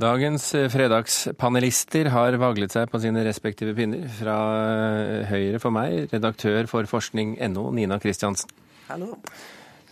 Dagens 0.00 0.46
eh, 0.56 0.68
fredagspanelister 0.72 2.08
har 2.14 2.36
vaglet 2.40 2.72
seg 2.72 2.88
på 2.88 3.00
sine 3.02 3.24
respektive 3.26 3.74
pinner. 3.76 4.06
Fra 4.20 4.36
eh, 4.56 5.28
høyre 5.28 5.60
for 5.60 5.74
meg, 5.76 6.06
redaktør 6.12 6.68
for 6.70 6.88
forskning.no, 6.88 7.66
Nina 7.76 7.98
Kristiansen. 8.00 8.52
Hallo. 8.88 9.18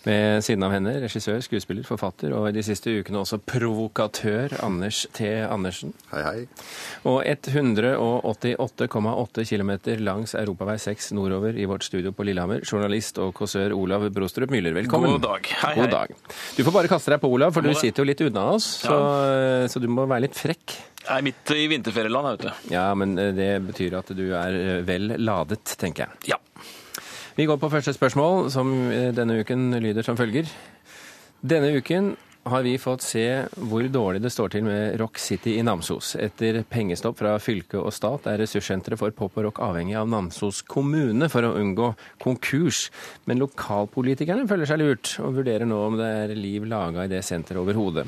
Ved 0.07 0.45
siden 0.47 0.63
av 0.63 0.71
henne 0.73 0.93
regissør, 1.03 1.41
skuespiller, 1.43 1.83
forfatter 1.87 2.33
og 2.37 2.49
i 2.49 2.53
de 2.55 2.63
siste 2.65 2.91
ukene 3.01 3.19
også 3.23 3.39
provokatør 3.43 4.55
Anders 4.65 5.07
T. 5.17 5.19
Andersen. 5.43 5.93
Hei, 6.13 6.23
hei. 6.23 6.47
Og 7.09 7.25
188,8 7.27 9.47
km 9.51 9.73
langs 10.05 10.35
Europavei 10.39 10.79
6 10.83 11.13
nordover 11.19 11.53
i 11.59 11.67
vårt 11.69 11.85
studio 11.89 12.11
på 12.15 12.27
Lillehammer, 12.29 12.61
journalist 12.63 13.19
og 13.23 13.29
kåsør 13.39 13.75
Olav 13.77 14.07
Brostrup 14.15 14.51
Myhler. 14.55 14.75
Velkommen. 14.79 15.17
God 15.19 15.27
dag. 15.27 15.43
Hei, 15.65 15.75
God 15.81 15.93
dag. 15.97 16.09
Du 16.57 16.61
får 16.63 16.75
bare 16.79 16.93
kaste 16.95 17.15
deg 17.15 17.21
på, 17.25 17.33
Olav, 17.35 17.51
for 17.57 17.67
du 17.67 17.75
sitter 17.75 18.01
jo 18.05 18.11
litt 18.13 18.23
unna 18.29 18.43
oss. 18.55 18.67
Så, 18.85 18.97
så 19.73 19.77
du 19.83 19.89
må 19.91 20.07
være 20.07 20.29
litt 20.29 20.39
frekk. 20.39 20.67
Jeg 21.09 21.23
er 21.23 21.25
midt 21.25 21.51
i 21.57 21.63
vinterferieland, 21.71 22.27
vet 22.35 22.43
du. 22.45 22.73
Ja, 22.75 22.89
men 22.99 23.15
eh, 23.21 23.31
det 23.37 23.53
betyr 23.65 23.97
at 24.01 24.11
du 24.17 24.27
er 24.37 24.57
eh, 24.59 24.81
vel 24.87 25.15
ladet, 25.23 25.65
tenker 25.81 26.05
jeg. 26.05 26.35
Ja. 26.35 26.39
Vi 27.39 27.45
går 27.47 27.57
på 27.63 27.69
første 27.71 27.93
spørsmål, 27.95 28.49
som 28.51 28.71
eh, 28.91 29.13
denne 29.15 29.37
uken 29.39 29.77
lyder 29.79 30.03
som 30.03 30.17
følger. 30.19 30.49
Denne 31.47 31.71
uken 31.79 32.17
har 32.49 32.63
vi 32.63 32.75
fått 32.81 33.05
se 33.05 33.25
hvor 33.71 33.85
dårlig 33.93 34.23
det 34.25 34.33
står 34.33 34.53
til 34.55 34.65
med 34.67 34.97
Rock 35.01 35.21
City 35.23 35.57
i 35.59 35.65
Namsos. 35.67 36.15
Etter 36.21 36.61
pengestopp 36.69 37.19
fra 37.21 37.35
fylke 37.43 37.81
og 37.81 37.93
stat 37.95 38.29
er 38.31 38.41
ressurssenteret 38.43 39.01
for 39.01 39.15
pop 39.17 39.39
og 39.39 39.49
rock 39.49 39.61
avhengig 39.65 39.97
av 40.01 40.09
Namsos 40.11 40.63
kommune 40.69 41.31
for 41.33 41.47
å 41.47 41.55
unngå 41.61 41.93
konkurs. 42.23 42.89
Men 43.29 43.43
lokalpolitikerne 43.43 44.49
føler 44.51 44.71
seg 44.71 44.83
lurt, 44.83 45.15
og 45.23 45.39
vurderer 45.39 45.69
nå 45.69 45.79
om 45.87 45.99
det 46.01 46.11
er 46.25 46.35
liv 46.39 46.67
laga 46.69 47.07
i 47.07 47.13
det 47.13 47.23
senteret 47.27 47.63
overhodet. 47.63 48.07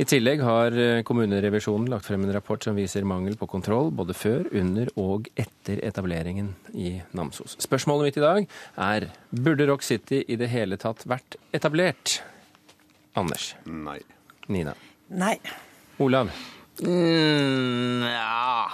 I 0.00 0.08
tillegg 0.08 0.40
har 0.42 0.76
kommunerevisjonen 1.06 1.90
lagt 1.92 2.08
frem 2.08 2.24
en 2.24 2.32
rapport 2.34 2.64
som 2.64 2.78
viser 2.78 3.04
mangel 3.06 3.36
på 3.38 3.50
kontroll 3.50 3.92
både 3.94 4.16
før, 4.16 4.48
under 4.56 4.88
og 5.00 5.28
etter 5.36 5.82
etableringen 5.84 6.54
i 6.72 6.96
Namsos. 7.16 7.58
Spørsmålet 7.62 8.08
mitt 8.08 8.20
i 8.20 8.26
dag 8.26 8.52
er 8.88 9.08
burde 9.30 9.68
Rock 9.68 9.84
City 9.86 10.24
i 10.26 10.40
det 10.40 10.50
hele 10.52 10.80
tatt 10.80 11.04
vært 11.08 11.36
etablert? 11.52 12.22
Anders. 13.14 13.56
Nei. 13.64 14.00
Nina. 14.46 14.74
Nei. 15.08 15.40
Olav. 15.98 16.30
Mm, 16.80 18.02
ja. 18.02 18.70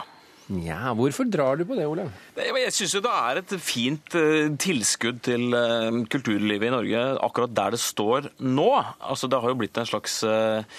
Nja, 0.49 0.95
hvorfor 0.97 1.27
drar 1.29 1.59
du 1.61 1.67
på 1.69 1.77
det, 1.77 1.85
Olav? 1.85 2.09
Jeg 2.41 2.73
syns 2.73 2.95
jo 2.97 3.03
det 3.05 3.11
er 3.13 3.41
et 3.43 3.51
fint 3.61 4.15
eh, 4.17 4.47
tilskudd 4.57 5.19
til 5.27 5.53
eh, 5.53 5.99
kulturlivet 6.09 6.71
i 6.71 6.73
Norge 6.73 7.03
akkurat 7.27 7.53
der 7.53 7.75
det 7.75 7.81
står 7.83 8.31
nå. 8.41 8.71
Altså, 9.05 9.29
Det 9.29 9.41
har 9.43 9.53
jo 9.53 9.59
blitt 9.61 9.77
en 9.77 9.91
slags 9.91 10.15
eh, 10.25 10.79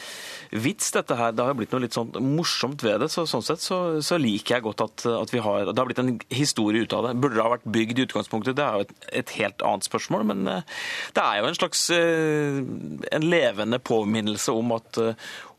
vits, 0.57 0.87
dette 0.95 1.13
her. 1.13 1.35
Det 1.37 1.45
har 1.45 1.53
jo 1.53 1.59
blitt 1.59 1.75
noe 1.75 1.83
litt 1.83 1.93
sånn 1.93 2.09
morsomt 2.31 2.81
ved 2.81 3.03
det. 3.03 3.11
så 3.13 3.27
Sånn 3.29 3.45
sett 3.45 3.61
så, 3.61 3.77
så 4.01 4.17
liker 4.17 4.55
jeg 4.55 4.65
godt 4.65 4.81
at, 4.87 5.05
at 5.05 5.33
vi 5.35 5.43
har 5.45 5.69
Det 5.69 5.77
har 5.77 5.91
blitt 5.91 6.01
en 6.01 6.17
historie 6.33 6.81
ut 6.81 6.95
av 6.97 7.05
det. 7.05 7.13
Burde 7.21 7.37
det 7.37 7.45
ha 7.45 7.53
vært 7.53 7.69
bygd 7.69 8.01
i 8.01 8.07
utgangspunktet? 8.07 8.57
Det 8.57 8.65
er 8.65 8.73
jo 8.79 8.87
et, 8.87 8.95
et 9.21 9.35
helt 9.37 9.61
annet 9.69 9.85
spørsmål. 9.85 10.25
Men 10.31 10.49
det 10.49 11.27
er 11.27 11.43
jo 11.43 11.51
en 11.51 11.59
slags 11.59 11.83
en 11.93 13.29
levende 13.29 13.77
påminnelse 13.77 14.57
om 14.57 14.73
at 14.79 14.97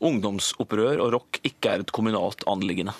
ungdomsopprør 0.02 0.98
og 0.98 1.14
rock 1.14 1.40
ikke 1.46 1.76
er 1.76 1.86
et 1.86 1.94
kommunalt 1.94 2.42
anliggende. 2.50 2.98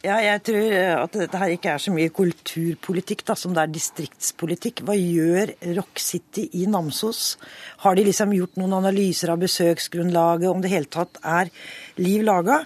Ja, 0.00 0.14
jeg 0.24 0.40
tror 0.48 0.70
eh, 0.72 0.94
at 0.96 1.12
dette 1.12 1.36
her 1.42 1.50
ikke 1.52 1.74
er 1.74 1.80
så 1.84 1.92
mye 1.92 2.08
kulturpolitikk 2.16 3.20
da, 3.28 3.34
som 3.36 3.52
det 3.52 3.66
er 3.66 3.74
distriktspolitikk. 3.74 4.80
Hva 4.88 4.94
gjør 4.96 5.52
Rock 5.76 6.00
City 6.00 6.46
i 6.56 6.62
Namsos? 6.72 7.34
Har 7.82 7.98
de 7.98 8.06
liksom 8.06 8.32
gjort 8.32 8.56
noen 8.56 8.78
analyser 8.78 9.34
av 9.34 9.42
besøksgrunnlaget, 9.44 10.48
om 10.48 10.64
det 10.64 10.72
hele 10.72 10.88
tatt 10.88 11.20
er 11.20 11.52
liv 12.00 12.24
laga? 12.24 12.62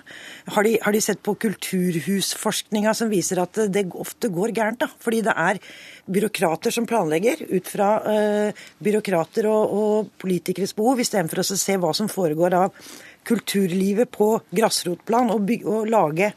Har 0.55 0.70
har 0.86 0.94
de 0.94 1.02
sett 1.02 1.24
på 1.27 1.34
kulturhusforskninga 1.42 2.94
som 2.94 3.10
viser 3.10 3.42
at 3.42 3.64
det 3.66 3.88
ofte 3.90 4.30
går 4.30 4.55
gærent? 4.55 4.86
da, 4.86 4.92
Fordi 5.02 5.27
det 5.27 5.34
er 5.34 5.62
byråkrater 6.06 6.70
som 6.70 6.86
planlegger 6.86 7.48
ut 7.50 7.67
fra 7.67 7.92
uh, 7.98 8.67
byråkrater 8.78 9.50
og, 9.50 9.74
og 9.74 10.11
politikeres 10.23 10.77
behov, 10.78 11.02
istedenfor 11.02 11.42
å 11.42 11.50
se 11.50 11.83
hva 11.83 11.90
som 11.98 12.06
foregår 12.06 12.55
av 12.62 12.84
kulturlivet 13.27 14.12
på 14.14 14.36
grasrotplan, 14.55 15.34
og, 15.34 15.50
og 15.64 15.90
lage 15.90 16.36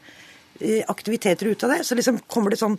aktiviteter 0.88 1.46
ut 1.52 1.64
av 1.64 1.70
det. 1.76 1.84
Så 1.86 1.94
liksom 1.98 2.18
kommer 2.26 2.50
det 2.54 2.58
sånn 2.60 2.78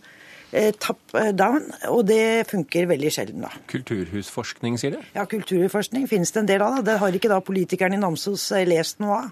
eh, 0.52 0.72
top 0.80 1.00
eh, 1.16 1.32
down, 1.36 1.66
og 1.90 2.06
det 2.10 2.48
funker 2.50 2.88
veldig 2.90 3.12
sjelden, 3.16 3.42
da. 3.46 3.52
Kulturhusforskning, 3.72 4.78
sier 4.82 4.98
du? 4.98 5.04
Ja, 5.16 5.26
kulturforskning 5.30 6.08
finnes 6.12 6.32
det 6.36 6.44
en 6.44 6.50
del 6.50 6.62
av. 6.66 6.80
da. 6.80 6.92
Det 6.94 7.00
har 7.04 7.20
ikke 7.20 7.32
da 7.32 7.40
politikerne 7.46 8.00
i 8.00 8.02
Namsos 8.02 8.50
eh, 8.58 8.66
lest 8.70 9.00
noe 9.04 9.22
av. 9.26 9.30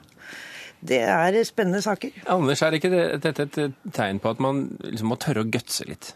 Det 0.88 1.00
er 1.10 1.40
spennende 1.48 1.82
saker. 1.82 2.12
Anders, 2.30 2.62
er 2.62 2.76
ikke 2.78 2.92
det- 2.94 3.22
dette 3.24 3.48
et 3.50 3.94
tegn 3.98 4.20
på 4.22 4.30
at 4.30 4.40
man 4.40 4.78
liksom 4.84 5.10
må 5.10 5.18
tørre 5.18 5.42
å 5.42 5.50
gutse 5.50 5.88
litt? 5.90 6.14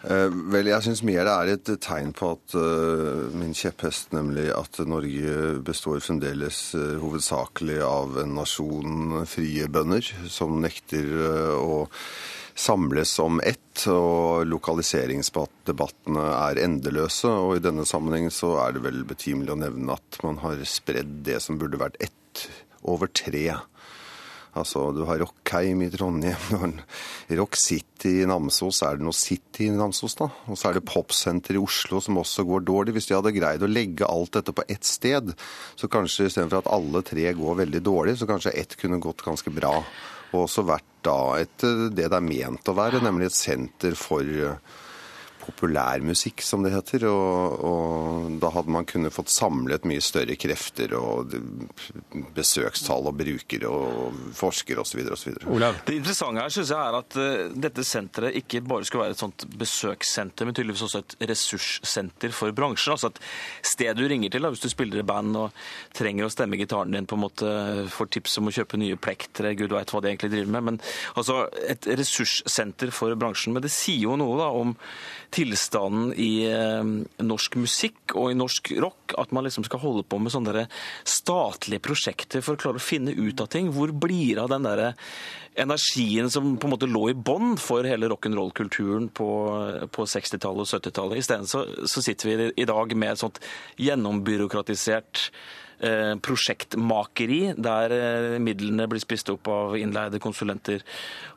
Eh, 0.00 0.28
vel, 0.52 0.70
jeg 0.70 0.84
syns 0.86 1.02
mer 1.04 1.26
det 1.28 1.32
er 1.34 1.50
et 1.52 1.70
tegn 1.84 2.14
på 2.16 2.30
at 2.32 2.54
uh, 2.56 3.28
min 3.36 3.52
kjepphest, 3.56 4.14
nemlig 4.16 4.46
at 4.56 4.80
Norge 4.88 5.58
består 5.66 6.00
fremdeles 6.00 6.70
uh, 6.72 6.96
hovedsakelig 7.02 7.82
av 7.84 8.16
en 8.22 8.32
nasjon 8.38 9.26
frie 9.28 9.68
bønder 9.68 10.08
som 10.32 10.56
nekter 10.64 11.04
uh, 11.04 11.52
å 11.60 11.82
samles 12.56 13.12
om 13.20 13.42
ett, 13.44 13.84
og 13.92 14.48
lokaliseringsdebattene 14.48 16.24
er 16.48 16.62
endeløse. 16.64 17.28
Og 17.28 17.58
i 17.58 17.64
denne 17.64 17.84
sammenheng 17.88 18.32
så 18.32 18.56
er 18.64 18.76
det 18.76 18.84
vel 18.84 19.04
betimelig 19.08 19.54
å 19.54 19.60
nevne 19.60 19.96
at 19.96 20.20
man 20.24 20.40
har 20.42 20.60
spredd 20.68 21.20
det 21.28 21.38
som 21.44 21.60
burde 21.60 21.80
vært 21.80 22.00
ett, 22.04 22.48
over 22.88 23.12
tre. 23.12 23.44
Altså, 24.58 24.88
du 24.90 25.04
har 25.06 25.20
Rockheim 25.22 25.84
i 25.84 25.90
Trondheim, 25.92 26.72
Rock 27.38 27.54
City 27.60 28.16
i 28.22 28.26
Namsos. 28.26 28.80
Er 28.82 28.98
det 28.98 29.06
noe 29.06 29.14
City 29.14 29.68
i 29.68 29.74
Namsos, 29.76 30.16
da? 30.18 30.26
Og 30.50 30.58
så 30.58 30.70
er 30.70 30.78
det 30.78 30.86
Popsenter 30.88 31.54
i 31.54 31.62
Oslo 31.62 32.00
som 32.02 32.18
også 32.18 32.44
går 32.48 32.64
dårlig. 32.66 32.96
Hvis 32.96 33.10
de 33.10 33.14
hadde 33.14 33.34
greid 33.36 33.62
å 33.62 33.70
legge 33.70 34.08
alt 34.10 34.34
dette 34.38 34.54
på 34.56 34.66
ett 34.66 34.86
sted, 34.88 35.30
så 35.78 35.90
kanskje 35.92 36.26
istedenfor 36.26 36.64
at 36.64 36.72
alle 36.74 37.04
tre 37.06 37.28
går 37.38 37.60
veldig 37.62 37.82
dårlig, 37.86 38.16
så 38.18 38.26
kanskje 38.30 38.56
ett 38.58 38.74
kunne 38.80 38.98
gått 39.02 39.22
ganske 39.26 39.54
bra. 39.54 39.76
Og 40.32 40.44
også 40.44 40.66
vært 40.66 40.86
da 41.06 41.18
et, 41.40 41.56
det 41.62 42.10
det 42.10 42.10
er 42.10 42.26
ment 42.26 42.68
å 42.70 42.76
være, 42.76 43.02
nemlig 43.04 43.30
et 43.30 43.38
senter 43.38 43.94
for 43.98 44.26
eh, 44.26 44.58
populærmusikk, 45.40 46.42
som 46.44 46.64
det 46.64 46.72
heter. 46.74 47.06
Og, 47.10 47.64
og 47.66 48.38
da 48.42 48.50
hadde 48.54 48.74
man 48.74 48.88
kunnet 48.88 49.14
fått 49.14 49.32
samlet 49.32 49.86
mye 49.88 50.02
større 50.04 50.36
krefter 50.40 50.94
og 50.98 51.34
besøkstall 52.36 53.10
og 53.10 53.18
brukere 53.20 53.70
og 53.70 54.20
forskere 54.36 54.84
osv. 54.84 55.02
osv. 55.16 55.36
Det 55.86 55.96
interessante 55.96 56.44
her 56.44 56.54
synes 56.54 56.72
jeg 56.74 56.80
er 56.80 56.98
at 57.00 57.18
eh, 57.20 57.54
dette 57.66 57.86
senteret 57.86 58.38
ikke 58.40 58.62
bare 58.66 58.86
skulle 58.88 59.06
være 59.06 59.16
et 59.16 59.22
sånt 59.22 59.46
besøkssenter, 59.60 60.48
men 60.48 60.56
tydeligvis 60.56 60.86
også 60.88 61.02
et 61.04 61.16
ressurssenter 61.32 62.34
for 62.36 62.54
bransjen. 62.56 62.94
Altså 62.96 63.12
et 63.12 63.20
sted 63.72 63.98
du 63.98 64.06
ringer 64.08 64.32
til 64.32 64.44
da, 64.44 64.52
hvis 64.52 64.64
du 64.64 64.70
spiller 64.72 65.02
i 65.02 65.06
band 65.06 65.36
og 65.38 65.56
trenger 65.96 66.26
å 66.26 66.32
stemme 66.32 66.58
gitaren 66.60 66.94
din, 66.94 67.08
på 67.10 67.18
en 67.18 67.24
måte 67.24 67.54
får 67.92 68.12
tips 68.16 68.38
om 68.40 68.50
å 68.50 68.54
kjøpe 68.54 68.80
nye 68.80 68.98
plektere, 69.00 69.54
gud 69.58 69.74
vet 69.74 69.92
hva 69.92 70.02
de 70.02 70.12
egentlig 70.12 70.32
driver 70.34 70.54
med. 70.56 70.66
Men 70.70 70.80
altså 71.18 71.42
et 71.70 71.88
ressurssenter 72.00 72.92
for 72.94 73.14
bransjen. 73.18 73.54
Men 73.56 73.64
det 73.64 73.72
sier 73.74 74.08
jo 74.08 74.18
noe 74.20 74.38
da 74.40 74.50
om 74.54 74.74
tilstanden 75.34 76.14
i 76.18 76.44
eh, 76.50 76.92
norsk 77.22 77.58
musikk 77.60 78.14
og 78.18 78.32
i 78.32 78.38
norsk 78.38 78.72
rock, 78.82 79.14
at 79.20 79.34
man 79.34 79.46
liksom 79.46 79.66
skal 79.66 79.82
holde 79.82 80.04
på 80.06 80.18
med 80.22 80.34
sånne 80.34 80.66
statlige 81.08 81.82
prosjekter 81.84 82.44
for 82.44 82.56
å 82.56 82.62
klare 82.62 82.80
å 82.80 82.84
finne 82.84 83.14
ut 83.14 83.42
av 83.42 83.50
ting. 83.52 83.70
Hvor 83.74 83.92
blir 83.92 84.36
det 84.36 84.44
av 84.44 84.52
den 84.52 84.66
derre 84.66 84.92
energien 85.60 86.30
som 86.30 86.54
på 86.58 86.68
en 86.68 86.74
måte 86.74 86.88
lå 86.88 87.08
i 87.10 87.16
bånn 87.16 87.56
for 87.60 87.86
hele 87.86 88.08
rock'n'roll-kulturen 88.10 89.08
på, 89.14 89.30
på 89.92 90.06
60-tallet 90.06 90.62
og 90.62 90.70
70-tallet. 90.70 91.22
Isteden 91.22 91.50
så, 91.50 91.64
så 91.90 92.02
sitter 92.04 92.30
vi 92.30 92.50
i 92.62 92.68
dag 92.68 92.94
med 92.96 93.14
et 93.14 93.22
sånt 93.22 93.42
gjennombyråkratisert 93.80 95.30
prosjektmakeri, 96.20 97.54
der 97.56 97.94
eh, 97.94 98.38
midlene 98.42 98.86
blir 98.90 99.00
spist 99.02 99.30
opp 99.32 99.48
av 99.50 99.76
innleide 99.78 100.20
konsulenter. 100.22 100.82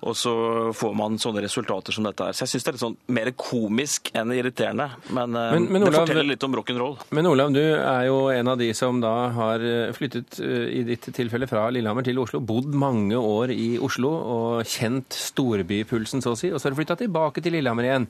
Og 0.04 0.18
så 0.20 0.34
får 0.76 0.96
man 1.00 1.16
sånne 1.22 1.44
resultater 1.46 1.96
som 1.96 2.04
dette 2.08 2.28
her. 2.28 2.36
Så 2.36 2.44
jeg 2.46 2.54
syns 2.54 2.66
det 2.66 2.72
er 2.74 2.78
litt 2.78 2.84
sånn 2.84 2.98
mer 3.16 3.32
komisk 3.40 4.12
enn 4.20 4.34
irriterende. 4.36 4.90
Men, 5.16 5.32
men, 5.32 5.70
Men- 5.72 5.88
Olav, 5.88 5.94
det 5.94 6.04
forteller 6.04 6.30
litt 6.34 6.44
om 6.48 6.58
rock'n'roll. 6.60 6.98
Men 7.16 7.30
Olav, 7.32 7.54
du 7.56 7.62
er 7.64 8.06
jo 8.10 8.20
en 8.34 8.52
av 8.54 8.60
de 8.60 8.70
som 8.78 9.00
da 9.04 9.14
har 9.38 9.64
eh, 9.64 9.94
flyttet 9.96 10.40
eh, 10.44 10.68
i 10.80 10.84
ditt 10.88 11.08
tilfelle 11.16 11.48
fra 11.50 11.70
Lillehammer 11.74 12.04
til 12.08 12.20
Oslo, 12.24 12.42
bodd 12.44 12.74
mange 12.76 13.16
år 13.20 13.54
i 13.56 13.74
Oslo 13.84 14.12
og 14.14 14.68
kjent 14.68 15.16
storbypulsen, 15.16 16.24
så 16.24 16.34
å 16.36 16.40
si, 16.40 16.52
og 16.52 16.60
så 16.60 16.68
har 16.70 16.76
du 16.76 16.82
flytta 16.82 17.00
tilbake 17.00 17.44
til 17.44 17.56
Lillehammer 17.58 17.88
igjen. 17.88 18.10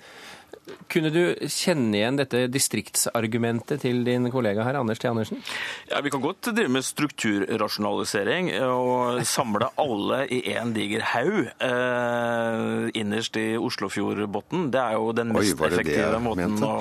Kunne 0.91 1.09
du 1.13 1.21
kjenne 1.49 1.97
igjen 1.97 2.17
dette 2.19 2.45
distriktsargumentet 2.51 3.81
til 3.83 4.03
din 4.05 4.29
kollega 4.31 4.63
her, 4.67 4.77
Anders 4.79 5.01
T. 5.01 5.09
Andersen? 5.09 5.41
Ja, 5.89 6.01
Vi 6.05 6.11
kan 6.13 6.21
godt 6.23 6.51
drive 6.53 6.71
med 6.71 6.85
strukturrasjonalisering 6.85 8.51
og 8.67 9.23
samle 9.27 9.69
alle 9.81 10.23
i 10.31 10.41
én 10.53 10.73
diger 10.75 11.03
haug 11.13 11.39
eh, 11.49 12.91
innerst 12.99 13.39
i 13.41 13.45
Oslofjordbotn. 13.57 14.69
Det 14.73 14.81
er 14.81 14.97
jo 14.99 15.11
den 15.17 15.33
mest 15.35 15.59
Oi, 15.59 15.67
effektive 15.69 16.21
måten 16.23 16.57
å, 16.67 16.73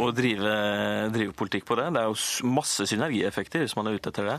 å 0.00 0.08
drive, 0.16 0.56
drive 1.14 1.36
politikk 1.36 1.68
på 1.68 1.78
det. 1.80 1.90
Det 1.96 2.04
er 2.04 2.10
jo 2.10 2.50
masse 2.54 2.88
synergieffekter 2.90 3.64
hvis 3.64 3.76
man 3.78 3.90
er 3.90 3.98
ute 3.98 4.14
etter 4.14 4.32
det. 4.32 4.38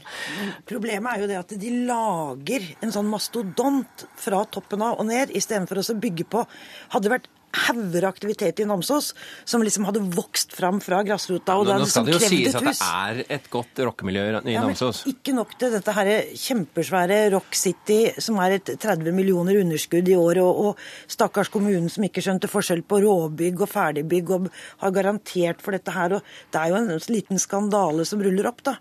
Problemet 0.69 1.11
er 1.13 1.25
jo 1.25 1.31
det 1.31 1.41
at 1.43 1.55
de 1.61 1.73
lager 1.85 2.69
en 2.81 2.93
sånn 2.95 3.09
mastodont 3.11 4.07
fra 4.19 4.45
toppen 4.49 4.85
av 4.85 5.01
og 5.01 5.09
ned, 5.09 5.33
istedenfor 5.35 5.81
å 5.81 5.99
bygge 6.01 6.27
på 6.29 6.45
Hadde 6.93 7.07
det 7.07 7.11
vært 7.15 7.33
hauger 7.65 8.07
aktivitet 8.09 8.61
i 8.61 8.67
Namsos 8.67 9.11
som 9.47 9.63
liksom 9.63 9.87
hadde 9.87 10.03
vokst 10.15 10.53
fram 10.55 10.81
fra 10.83 11.01
grasrota, 11.07 11.57
og 11.57 11.67
det 11.67 11.75
Nå 11.75 11.79
hadde 11.79 11.91
skal 11.91 12.07
liksom 12.07 12.09
det 12.09 12.15
jo 12.15 12.31
sies 12.33 12.57
at 12.57 12.67
det 12.67 12.75
er 12.87 13.37
et 13.37 13.49
godt 13.53 13.81
rockemiljø 13.87 14.25
i 14.25 14.55
Ja, 14.55 14.65
men 14.65 14.75
ikke 15.11 15.35
nok 15.35 15.55
til 15.59 15.73
dette 15.75 15.95
her 15.95 16.11
kjempesvære 16.45 17.19
Rock 17.35 17.57
City, 17.57 17.99
som 18.21 18.39
er 18.43 18.57
et 18.59 18.73
30 18.75 19.15
millioner 19.15 19.59
underskudd 19.61 20.09
i 20.11 20.17
år, 20.19 20.41
og, 20.43 20.61
og 20.65 21.11
stakkars 21.11 21.51
kommunen 21.53 21.89
som 21.91 22.05
ikke 22.07 22.23
skjønte 22.23 22.51
forskjell 22.51 22.83
på 22.87 23.01
råbygg 23.05 23.65
og 23.65 23.71
ferdigbygg, 23.71 24.35
og 24.35 24.51
har 24.83 24.95
garantert 24.95 25.63
for 25.63 25.75
dette 25.75 25.95
her. 25.95 26.17
Og 26.17 26.35
det 26.53 26.61
er 26.61 26.71
jo 26.71 26.79
en 26.81 26.93
liten 27.11 27.41
skandale 27.41 28.05
som 28.07 28.23
ruller 28.23 28.51
opp, 28.51 28.63
da. 28.65 28.77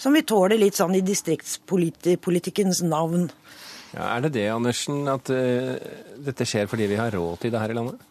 Som 0.00 0.16
vi 0.16 0.24
tåler 0.26 0.58
litt 0.58 0.78
sånn 0.78 0.96
i 0.98 1.04
distriktspolitikkens 1.04 2.82
navn. 2.86 3.28
Ja, 3.92 4.14
er 4.14 4.24
det 4.24 4.32
det, 4.38 4.46
Andersen, 4.50 5.04
at 5.10 5.28
uh, 5.30 5.76
dette 6.24 6.46
skjer 6.48 6.70
fordi 6.70 6.88
vi 6.90 6.98
har 6.98 7.12
råd 7.14 7.44
til 7.44 7.52
det 7.52 7.60
her 7.60 7.74
i 7.74 7.76
landet? 7.76 8.08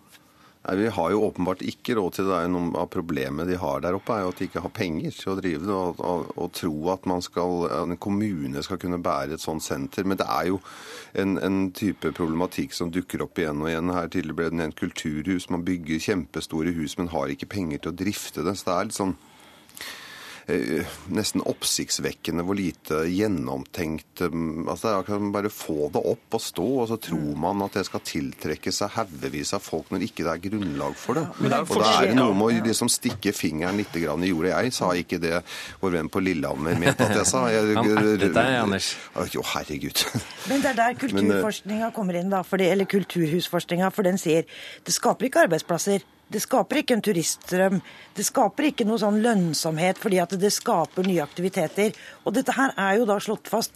Nei, 0.63 0.75
Vi 0.75 0.88
har 0.88 1.12
jo 1.12 1.24
åpenbart 1.25 1.63
ikke 1.66 1.96
råd 1.98 2.13
til 2.13 2.28
det. 2.28 2.36
Det 2.36 2.42
er 2.46 2.52
Noe 2.54 2.84
av 2.84 2.90
problemet 2.94 3.50
de 3.50 3.58
har 3.58 3.81
der 3.81 3.98
oppe, 3.98 4.13
er 4.13 4.25
jo 4.25 4.34
at 4.34 4.42
de 4.42 4.48
ikke 4.50 4.62
har 4.62 4.74
penger 4.75 5.16
til 5.18 5.31
å 5.34 5.38
drive 5.40 5.66
det. 5.66 5.78
Og, 5.78 6.04
og, 6.06 6.30
og 6.38 6.52
tro 6.54 6.74
at 6.94 7.08
skal, 7.25 7.66
en 7.80 7.98
kommune 7.98 8.62
skal 8.63 8.78
kunne 8.81 9.02
bære 9.02 9.38
et 9.38 9.42
sånt 9.42 9.66
senter. 9.66 10.06
Men 10.06 10.22
det 10.22 10.30
er 10.30 10.52
jo 10.52 10.62
en, 11.18 11.38
en 11.42 11.72
type 11.72 12.13
problematikk 12.13 12.78
som 12.78 12.94
dukker 12.94 13.25
opp 13.25 13.42
igjen 13.42 13.63
og 13.63 13.72
igjen. 13.72 13.96
Her 13.96 14.13
tidligere 14.13 14.38
ble 14.38 14.52
det 14.52 14.62
nevnt 14.62 14.80
kulturhus. 14.80 15.50
Man 15.50 15.66
bygger 15.66 16.06
kjempestore 16.06 16.78
hus, 16.78 16.98
men 17.00 17.10
har 17.16 17.34
ikke 17.34 17.50
penger 17.50 17.81
til 17.81 17.94
å 17.94 18.00
drifte 18.04 18.46
det. 18.46 18.56
Så 18.60 18.69
det 18.69 18.78
er 18.78 18.90
litt 18.92 19.02
sånn 19.02 19.18
nesten 21.14 21.44
oppsiktsvekkende 21.48 22.44
hvor 22.46 22.58
lite 22.58 23.04
gjennomtenkt 23.12 24.24
eh, 24.26 24.38
altså 24.66 24.88
Det 24.88 24.92
er 24.92 25.00
akkurat 25.00 25.22
som 25.22 25.34
bare 25.36 25.52
få 25.54 25.90
det 25.94 26.02
opp 26.12 26.38
og 26.38 26.44
stå, 26.44 26.68
og 26.84 26.88
så 26.90 26.98
tror 27.02 27.38
man 27.40 27.66
at 27.66 27.78
det 27.78 27.86
skal 27.88 28.04
tiltrekke 28.06 28.74
seg 28.74 28.94
haugevis 28.96 29.54
av 29.58 29.64
folk 29.64 29.92
når 29.94 30.08
ikke 30.08 30.26
det 30.26 30.34
er 30.34 30.44
grunnlag 30.48 30.96
for 31.00 31.20
det. 31.20 31.26
Ja, 31.30 31.52
det 31.52 31.60
er 31.60 31.66
og 31.66 31.84
da 31.84 31.92
er 32.00 32.12
det 32.12 32.18
noe 32.18 32.38
med 32.38 32.62
å 32.62 32.70
liksom 32.70 32.92
stikke 32.92 33.34
fingeren 33.36 33.80
litt 33.80 33.96
i 33.96 34.06
jordet. 34.06 34.54
Jeg 34.54 34.76
sa 34.76 34.92
ikke 34.98 35.22
det 35.22 35.42
vår 35.82 35.98
venn 35.98 36.12
på 36.12 36.24
Lillehammer 36.24 36.80
mente 36.82 37.08
at 37.08 37.16
jeg 37.22 37.30
sa. 37.30 37.46
Jeg, 37.54 37.76
Han 37.78 37.92
ertet 37.92 38.34
deg, 38.36 38.56
Anders. 38.62 38.94
Jo, 39.34 39.44
herregud. 39.54 40.06
Men 40.50 40.64
det 40.64 40.74
er 40.74 40.80
der 40.80 40.98
kulturforskninga 41.04 41.92
kommer 41.96 42.18
inn, 42.20 42.32
da, 42.34 42.42
fordi, 42.48 42.72
eller 42.74 42.90
kulturhusforskninga, 42.90 43.92
for 43.94 44.08
den 44.08 44.20
sier 44.22 44.48
det 44.86 44.96
skaper 44.96 45.30
ikke 45.30 45.46
arbeidsplasser. 45.48 46.06
Det 46.31 46.39
skaper 46.39 46.81
ikke 46.81 46.95
en 46.95 47.04
turiststrøm. 47.04 47.81
Det 48.16 48.24
skaper 48.24 48.69
ikke 48.69 48.86
noe 48.88 49.01
sånn 49.01 49.19
lønnsomhet 49.24 50.00
fordi 50.00 50.22
at 50.24 50.36
det 50.39 50.54
skaper 50.56 51.07
nye 51.07 51.24
aktiviteter. 51.24 51.92
Og 52.24 52.36
dette 52.38 52.56
her 52.56 52.72
er 52.80 53.01
jo 53.01 53.07
da 53.10 53.18
slått 53.19 53.51
fast 53.51 53.75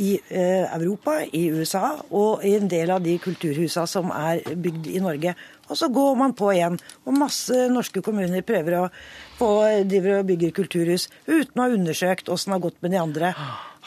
i 0.00 0.14
eh, 0.28 0.64
Europa, 0.74 1.18
i 1.32 1.48
USA 1.52 1.98
og 2.16 2.44
i 2.46 2.54
en 2.56 2.68
del 2.70 2.92
av 2.94 3.02
de 3.04 3.16
kulturhusa 3.20 3.86
som 3.90 4.12
er 4.14 4.40
bygd 4.56 4.88
i 4.94 5.02
Norge. 5.02 5.34
Og 5.68 5.78
så 5.78 5.90
går 5.92 6.16
man 6.18 6.36
på 6.38 6.52
igjen. 6.54 6.78
Og 7.04 7.18
masse 7.18 7.66
norske 7.72 8.02
kommuner 8.06 8.46
prøver 8.46 8.78
å 8.78 8.86
få, 9.38 9.50
driver 9.90 10.20
og 10.20 10.30
bygger 10.30 10.56
kulturhus 10.56 11.10
uten 11.26 11.60
å 11.60 11.66
ha 11.66 11.74
undersøkt 11.76 12.32
åssen 12.32 12.54
det 12.54 12.58
har 12.58 12.64
gått 12.70 12.80
med 12.80 12.96
de 12.96 13.02
andre. 13.02 13.34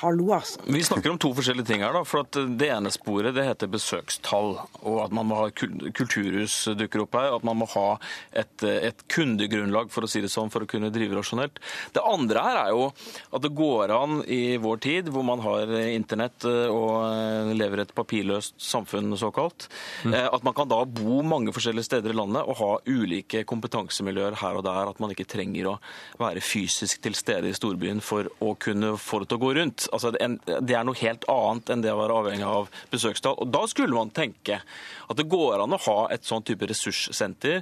Hallo, 0.03 0.25
altså. 0.35 0.59
Vi 0.67 0.81
snakker 0.83 1.13
om 1.13 1.17
to 1.21 1.29
forskjellige 1.31 1.69
ting 1.69 1.83
her. 1.83 1.94
da, 1.95 2.01
for 2.03 2.25
at 2.25 2.35
Det 2.59 2.67
ene 2.67 2.91
sporet 2.91 3.35
det 3.35 3.45
heter 3.47 3.69
besøkstall. 3.71 4.57
og 4.83 4.97
At 5.00 5.13
man 5.15 5.29
må 5.29 5.38
ha 5.39 5.45
kulturhus 5.55 6.67
dukker 6.75 7.05
opp 7.05 7.15
her. 7.15 7.35
At 7.38 7.45
man 7.47 7.61
må 7.61 7.67
ha 7.71 7.97
et, 8.35 8.63
et 8.63 9.00
kundegrunnlag 9.07 9.88
for 9.94 10.03
å 10.03 10.09
si 10.11 10.19
det 10.19 10.31
sånn, 10.33 10.51
for 10.51 10.65
å 10.65 10.67
kunne 10.67 10.91
drive 10.91 11.15
rasjonelt. 11.15 11.61
Det 11.95 12.03
andre 12.03 12.44
her 12.44 12.59
er 12.65 12.73
jo 12.75 12.89
at 13.31 13.45
det 13.45 13.53
går 13.55 13.94
an 13.95 14.19
i 14.27 14.57
vår 14.59 14.81
tid, 14.83 15.07
hvor 15.07 15.23
man 15.23 15.39
har 15.45 15.71
internett 15.71 16.44
og 16.44 17.55
lever 17.55 17.85
et 17.85 17.95
papirløst 17.95 18.59
samfunn 18.59 19.15
såkalt, 19.15 19.69
mm. 20.03 20.17
at 20.33 20.44
man 20.44 20.55
kan 20.57 20.67
da 20.67 20.81
bo 20.83 21.21
mange 21.23 21.53
forskjellige 21.55 21.88
steder 21.88 22.11
i 22.11 22.17
landet 22.17 22.44
og 22.44 22.59
ha 22.59 22.71
ulike 22.91 23.45
kompetansemiljøer 23.47 24.35
her 24.44 24.59
og 24.59 24.67
der. 24.67 24.91
At 24.91 25.00
man 25.00 25.15
ikke 25.15 25.29
trenger 25.31 25.71
å 25.71 25.79
være 26.19 26.44
fysisk 26.44 27.00
til 27.07 27.15
stede 27.15 27.47
i 27.47 27.55
storbyen 27.55 28.03
for 28.03 28.27
å 28.44 28.51
kunne 28.59 28.97
få 29.00 29.23
det 29.23 29.31
til 29.31 29.39
å 29.39 29.45
gå 29.47 29.55
rundt. 29.61 29.88
Altså, 29.94 30.13
det 30.13 30.75
er 30.75 30.88
noe 30.88 31.00
helt 31.00 31.28
annet 31.31 31.74
enn 31.74 31.86
det 31.86 31.94
å 31.94 32.00
være 32.01 32.19
avhengig 32.24 32.48
av 32.48 32.72
besøkstall. 32.92 33.38
Og 33.40 33.51
da 33.54 33.66
skulle 33.69 33.95
man 33.95 34.13
tenke 34.13 34.60
at 34.60 35.19
det 35.19 35.30
går 35.30 35.63
an 35.63 35.75
å 35.75 35.84
ha 35.88 36.00
et 36.13 36.25
sånn 36.25 36.45
type 36.45 36.68
ressurssenter 36.69 37.62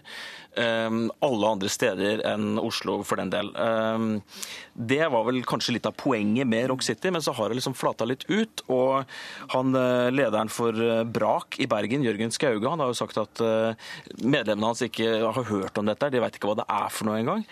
um, 0.55 1.05
alle 1.25 1.53
andre 1.55 1.71
steder 1.71 2.23
enn 2.27 2.59
Oslo, 2.61 3.01
for 3.07 3.21
den 3.21 3.31
del. 3.33 3.51
Um, 3.55 4.21
det 4.73 5.03
var 5.11 5.25
vel 5.27 5.41
kanskje 5.47 5.75
litt 5.75 5.87
av 5.89 5.95
poenget 5.99 6.47
med 6.47 6.69
Rock 6.71 6.83
City, 6.85 7.11
men 7.11 7.21
så 7.21 7.33
har 7.35 7.51
det 7.51 7.59
liksom 7.59 7.75
flata 7.75 8.07
litt 8.07 8.23
ut. 8.29 8.63
Og 8.71 9.03
han 9.51 9.75
eh, 9.75 10.07
lederen 10.13 10.51
for 10.51 10.75
eh, 10.75 11.03
Brak 11.03 11.59
i 11.59 11.67
Bergen, 11.71 12.05
Jørgen 12.05 12.31
Skauge, 12.31 12.69
han 12.69 12.79
har 12.79 12.91
jo 12.91 12.97
sagt 12.97 13.19
at 13.19 13.43
eh, 13.43 13.89
medlemmene 14.23 14.71
hans 14.71 14.83
ikke 14.85 15.09
har 15.25 15.49
hørt 15.51 15.81
om 15.81 15.89
dette. 15.91 16.11
De 16.13 16.21
veit 16.23 16.39
ikke 16.39 16.51
hva 16.51 16.61
det 16.61 16.67
er 16.71 16.87
for 16.93 17.09
noe 17.09 17.19
engang. 17.19 17.43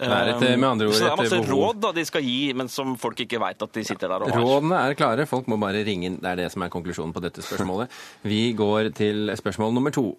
Det 0.00 0.08
er 0.08 0.32
et, 0.32 0.46
med 0.56 0.68
andre 0.70 0.88
ord, 0.88 0.96
så 0.96 1.04
det 1.04 1.12
er 1.12 1.20
masse 1.20 1.52
råd 1.52 1.82
da 1.84 1.92
de 1.94 2.06
skal 2.08 2.24
gi, 2.24 2.40
men 2.58 2.72
som 2.72 2.96
folk 2.98 3.20
ikke 3.22 3.40
veit 3.42 3.62
at 3.62 3.76
de 3.76 3.84
sitter 3.86 4.10
der 4.10 4.21
og 4.22 4.32
har. 4.32 4.42
Rådene 4.46 4.80
er 4.80 4.98
klare, 4.98 5.28
folk 5.28 5.48
må 5.50 5.58
bare 5.60 5.84
ringe 5.86 6.08
inn. 6.08 6.18
Det 6.22 6.32
er 6.32 6.42
det 6.44 6.50
som 6.54 6.64
er 6.64 6.72
konklusjonen 6.72 7.14
på 7.14 7.22
dette 7.24 7.44
spørsmålet. 7.44 7.92
Vi 8.26 8.42
går 8.58 8.92
til 8.98 9.32
spørsmål 9.38 9.74
nummer 9.76 9.94
to. 9.94 10.12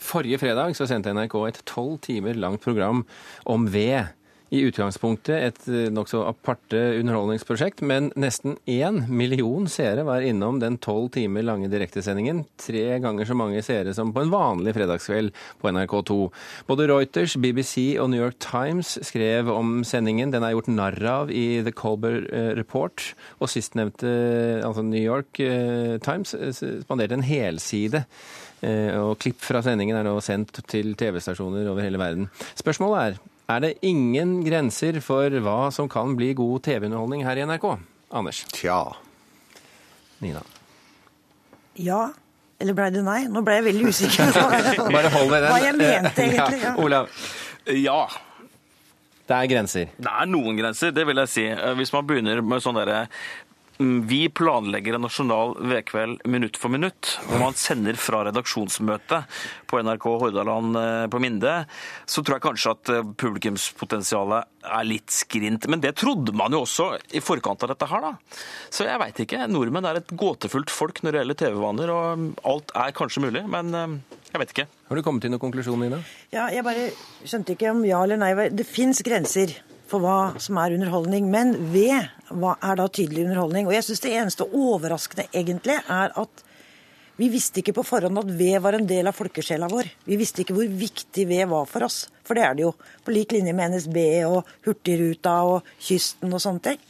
Forrige 0.00 0.40
fredag 0.40 0.76
så 0.78 0.86
sendte 0.88 1.12
NRK 1.12 1.36
et 1.48 1.60
tolv 1.68 1.98
timer 2.04 2.38
langt 2.38 2.64
program 2.64 3.04
om 3.44 3.68
ved. 3.72 4.12
I 4.50 4.64
utgangspunktet 4.66 5.36
et 5.46 5.66
eh, 5.70 5.90
nokså 5.94 6.24
aparte 6.26 6.78
underholdningsprosjekt, 6.98 7.84
men 7.86 8.08
nesten 8.18 8.56
én 8.66 9.04
million 9.06 9.68
seere 9.70 10.02
var 10.08 10.24
innom 10.26 10.58
den 10.58 10.74
tolv 10.82 11.12
timer 11.14 11.44
lange 11.46 11.68
direktesendingen. 11.70 12.42
Tre 12.58 12.98
ganger 13.04 13.28
så 13.28 13.36
mange 13.38 13.62
seere 13.62 13.94
som 13.94 14.10
på 14.10 14.24
en 14.24 14.32
vanlig 14.32 14.74
fredagskveld 14.74 15.30
på 15.62 15.70
NRK2. 15.70 16.18
Både 16.66 16.88
Reuters, 16.90 17.38
BBC 17.38 17.94
og 18.02 18.10
New 18.10 18.24
York 18.24 18.40
Times 18.42 18.96
skrev 19.06 19.52
om 19.54 19.84
sendingen. 19.86 20.34
Den 20.34 20.42
er 20.42 20.56
gjort 20.56 20.72
narr 20.74 20.98
av 21.14 21.30
i 21.30 21.62
The 21.62 21.76
Colbert 21.76 22.26
eh, 22.34 22.50
Report. 22.58 23.12
Og 23.38 23.54
sistnevnte, 23.54 24.10
altså 24.66 24.82
New 24.82 25.02
York 25.02 25.38
eh, 25.46 25.96
Times, 26.02 26.34
eh, 26.34 26.50
spanderte 26.82 27.20
en 27.20 27.28
helside. 27.30 28.02
Eh, 28.66 28.98
Og 28.98 29.14
klipp 29.22 29.38
fra 29.46 29.62
sendingen 29.62 29.96
er 29.96 30.10
nå 30.10 30.18
sendt 30.24 30.58
til 30.68 30.96
TV-stasjoner 30.98 31.70
over 31.70 31.86
hele 31.86 32.02
verden. 32.02 32.26
Spørsmålet 32.58 33.04
er 33.04 33.20
er 33.50 33.60
det 33.64 33.70
ingen 33.86 34.38
grenser 34.46 34.98
for 35.04 35.30
hva 35.44 35.58
som 35.74 35.88
kan 35.90 36.14
bli 36.18 36.32
god 36.38 36.62
TV-underholdning 36.66 37.24
her 37.26 37.38
i 37.40 37.44
NRK? 37.48 37.66
Anders. 38.20 38.44
Tja. 38.54 38.80
Nina. 40.20 40.42
Ja. 41.80 42.08
Eller 42.60 42.76
ble 42.76 42.90
det 42.92 43.02
nei? 43.06 43.22
Nå 43.32 43.40
ble 43.46 43.54
jeg 43.60 43.64
veldig 43.70 43.86
usikker. 43.88 44.34
Bare 44.96 45.12
hold 45.14 45.30
ved 45.32 45.46
den. 45.46 45.52
Hva 45.54 45.60
jeg 45.64 45.76
mente 45.78 46.24
egentlig. 46.26 46.58
Ja. 46.66 46.74
Olav, 46.82 47.08
Ja, 47.70 48.00
det 49.30 49.36
er 49.38 49.46
grenser. 49.52 49.90
det 49.96 50.10
er 50.10 50.26
noen 50.28 50.56
grenser, 50.58 50.90
det 50.92 51.04
vil 51.06 51.20
jeg 51.22 51.30
si. 51.30 51.44
Eh, 51.54 51.72
Hvis 51.78 51.92
man 51.94 52.06
begynner 52.08 52.40
med 52.42 52.60
sånn 52.64 52.76
derre 52.80 53.04
vi 53.80 54.28
planlegger 54.28 54.94
en 54.94 55.04
nasjonal 55.06 55.54
vedkveld 55.70 56.26
minutt 56.28 56.58
for 56.60 56.72
minutt, 56.72 57.14
og 57.30 57.38
man 57.40 57.56
sender 57.56 57.96
fra 57.96 58.26
redaksjonsmøtet 58.26 59.38
på 59.70 59.80
NRK 59.80 60.06
Hordaland 60.20 60.76
eh, 60.76 61.04
på 61.08 61.20
Minde, 61.22 61.54
så 62.04 62.20
tror 62.20 62.36
jeg 62.36 62.44
kanskje 62.44 62.74
at 62.74 62.92
eh, 62.92 63.08
publikumspotensialet 63.22 64.68
er 64.68 64.84
litt 64.84 65.14
skrint. 65.14 65.64
Men 65.72 65.80
det 65.80 65.94
trodde 66.02 66.34
man 66.36 66.52
jo 66.52 66.60
også 66.66 66.90
i 67.16 67.24
forkant 67.24 67.64
av 67.64 67.72
dette 67.72 67.88
her, 67.88 68.04
da. 68.04 68.12
Så 68.68 68.84
jeg 68.84 69.00
veit 69.00 69.24
ikke. 69.24 69.48
Nordmenn 69.48 69.88
er 69.88 70.02
et 70.02 70.12
gåtefullt 70.12 70.72
folk 70.74 71.00
når 71.00 71.16
det 71.16 71.22
gjelder 71.22 71.40
TV-vaner, 71.46 71.94
og 71.94 72.44
alt 72.52 72.76
er 72.84 72.96
kanskje 73.00 73.24
mulig, 73.24 73.46
men 73.48 73.72
eh, 73.80 73.96
jeg 74.34 74.44
vet 74.44 74.54
ikke. 74.58 74.68
Har 74.90 74.98
du 74.98 75.06
kommet 75.06 75.24
til 75.24 75.32
noen 75.32 75.42
konklusjon, 75.42 75.80
Nina? 75.80 76.04
Ja, 76.34 76.50
jeg 76.52 76.68
bare 76.68 76.90
skjønte 77.24 77.56
ikke 77.56 77.72
om 77.72 77.80
ja 77.88 78.04
eller 78.04 78.20
nei. 78.20 78.34
Det 78.52 78.68
fins 78.68 79.00
grenser 79.06 79.56
for 79.90 80.02
hva 80.04 80.18
som 80.42 80.58
er 80.62 80.76
underholdning, 80.76 81.26
men 81.30 81.56
ved 81.72 82.06
hva 82.30 82.54
er 82.62 82.78
da 82.78 82.86
tydelig 82.86 83.26
underholdning. 83.26 83.66
Og 83.68 83.74
jeg 83.74 83.88
syns 83.88 84.04
det 84.04 84.14
eneste 84.20 84.46
overraskende 84.46 85.26
egentlig 85.34 85.80
er 85.82 86.14
at 86.20 86.46
vi 87.20 87.28
visste 87.28 87.60
ikke 87.60 87.74
på 87.76 87.84
forhånd 87.84 88.16
at 88.16 88.30
ved 88.32 88.62
var 88.64 88.78
en 88.78 88.86
del 88.88 89.10
av 89.10 89.16
folkesjela 89.18 89.68
vår. 89.68 89.90
Vi 90.08 90.16
visste 90.16 90.40
ikke 90.40 90.54
hvor 90.56 90.70
viktig 90.72 91.26
ved 91.28 91.50
var 91.50 91.66
for 91.68 91.84
oss, 91.84 92.06
for 92.24 92.38
det 92.38 92.46
er 92.46 92.54
det 92.56 92.64
jo. 92.64 92.70
På 93.04 93.12
lik 93.12 93.34
linje 93.36 93.52
med 93.52 93.74
NSB 93.74 93.98
og 94.30 94.48
Hurtigruta 94.64 95.34
og 95.50 95.68
kysten 95.84 96.32
og 96.32 96.40
sånne 96.40 96.64
ting. 96.70 96.80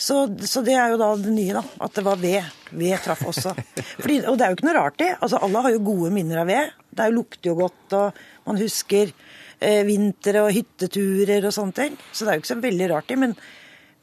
Så, 0.00 0.16
så 0.48 0.62
det 0.64 0.74
er 0.74 0.90
jo 0.94 0.98
da 0.98 1.12
det 1.20 1.32
nye, 1.36 1.52
da. 1.60 1.62
At 1.84 1.94
det 1.94 2.02
var 2.06 2.18
ved. 2.18 2.46
Ved 2.72 3.02
traff 3.04 3.22
også. 3.28 3.52
Fordi, 4.00 4.22
og 4.24 4.38
det 4.40 4.46
er 4.46 4.50
jo 4.50 4.56
ikke 4.56 4.66
noe 4.70 4.78
rart, 4.78 4.96
det. 4.98 5.10
Altså, 5.20 5.38
alle 5.44 5.62
har 5.66 5.74
jo 5.74 5.82
gode 5.90 6.12
minner 6.14 6.40
av 6.40 6.48
ved. 6.48 6.70
Det 6.88 7.04
er 7.04 7.14
lukter 7.14 7.50
jo 7.52 7.58
godt, 7.58 7.96
og 7.98 8.22
man 8.48 8.58
husker 8.58 9.12
eh, 9.60 9.82
vinter 9.86 10.40
og 10.42 10.50
hytteturer 10.56 11.46
og 11.46 11.54
sånne 11.56 11.76
ting. 11.76 12.00
Så 12.12 12.24
det 12.24 12.32
er 12.32 12.38
jo 12.38 12.44
ikke 12.44 12.54
så 12.54 12.58
veldig 12.64 12.90
rart, 12.94 13.08
det. 13.10 13.20
Men, 13.20 13.36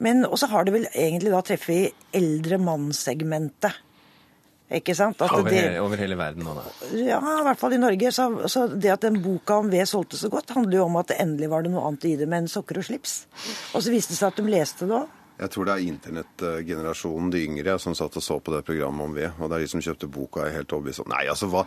men 0.03 0.23
også 0.29 0.51
har 0.53 0.67
det 0.67 0.77
vel 0.77 0.87
egentlig 0.93 1.33
da 1.33 1.43
treffet 1.45 1.75
i 1.77 2.21
eldre 2.21 2.61
mannssegmentet. 2.61 3.83
Ikke 4.67 4.91
sant? 4.99 5.21
Over, 5.23 5.47
det, 5.47 5.77
over, 5.79 5.95
hele 5.95 6.17
verden 6.19 6.43
nå, 6.43 6.51
da? 6.57 6.63
Ja, 6.99 7.21
i 7.39 7.43
hvert 7.47 7.59
fall 7.59 7.77
i 7.77 7.79
Norge. 7.79 8.09
Så, 8.11 8.25
så, 8.51 8.65
det 8.67 8.91
at 8.97 9.05
den 9.05 9.21
boka 9.23 9.61
om 9.61 9.69
ved 9.71 9.87
solgte 9.87 10.19
så 10.19 10.27
godt, 10.31 10.51
handler 10.57 10.81
jo 10.81 10.87
om 10.89 10.97
at 10.99 11.13
endelig 11.15 11.47
var 11.53 11.63
det 11.63 11.71
noe 11.71 11.85
annet 11.87 12.09
i 12.09 12.17
det 12.19 12.27
med 12.27 12.43
enn 12.43 12.51
sokker 12.51 12.81
og 12.81 12.89
slips. 12.89 13.21
Og 13.71 13.85
så 13.85 13.93
viste 13.93 14.11
det 14.11 14.19
seg 14.19 14.33
at 14.33 14.41
de 14.41 14.51
leste 14.51 14.89
det 14.89 14.97
òg. 14.99 15.13
Jeg 15.37 15.51
tror 15.53 15.67
det 15.67 15.73
er 15.75 15.87
internettgenerasjonen, 15.91 17.29
de 17.33 17.43
yngre, 17.45 17.75
som 17.81 17.93
satt 17.97 18.15
og 18.17 18.23
så 18.25 18.39
på 18.41 18.53
det 18.55 18.63
programmet 18.65 19.05
om 19.05 19.13
ved. 19.13 19.35
Og 19.37 19.51
det 19.51 19.57
er 19.57 19.65
de 19.65 19.69
som 19.69 19.83
kjøpte 19.85 20.09
boka, 20.09 20.45
er 20.47 20.55
helt 20.55 20.73
overbevist 20.73 21.03
om 21.03 21.11
Nei, 21.11 21.23
altså 21.29 21.49
hva 21.51 21.63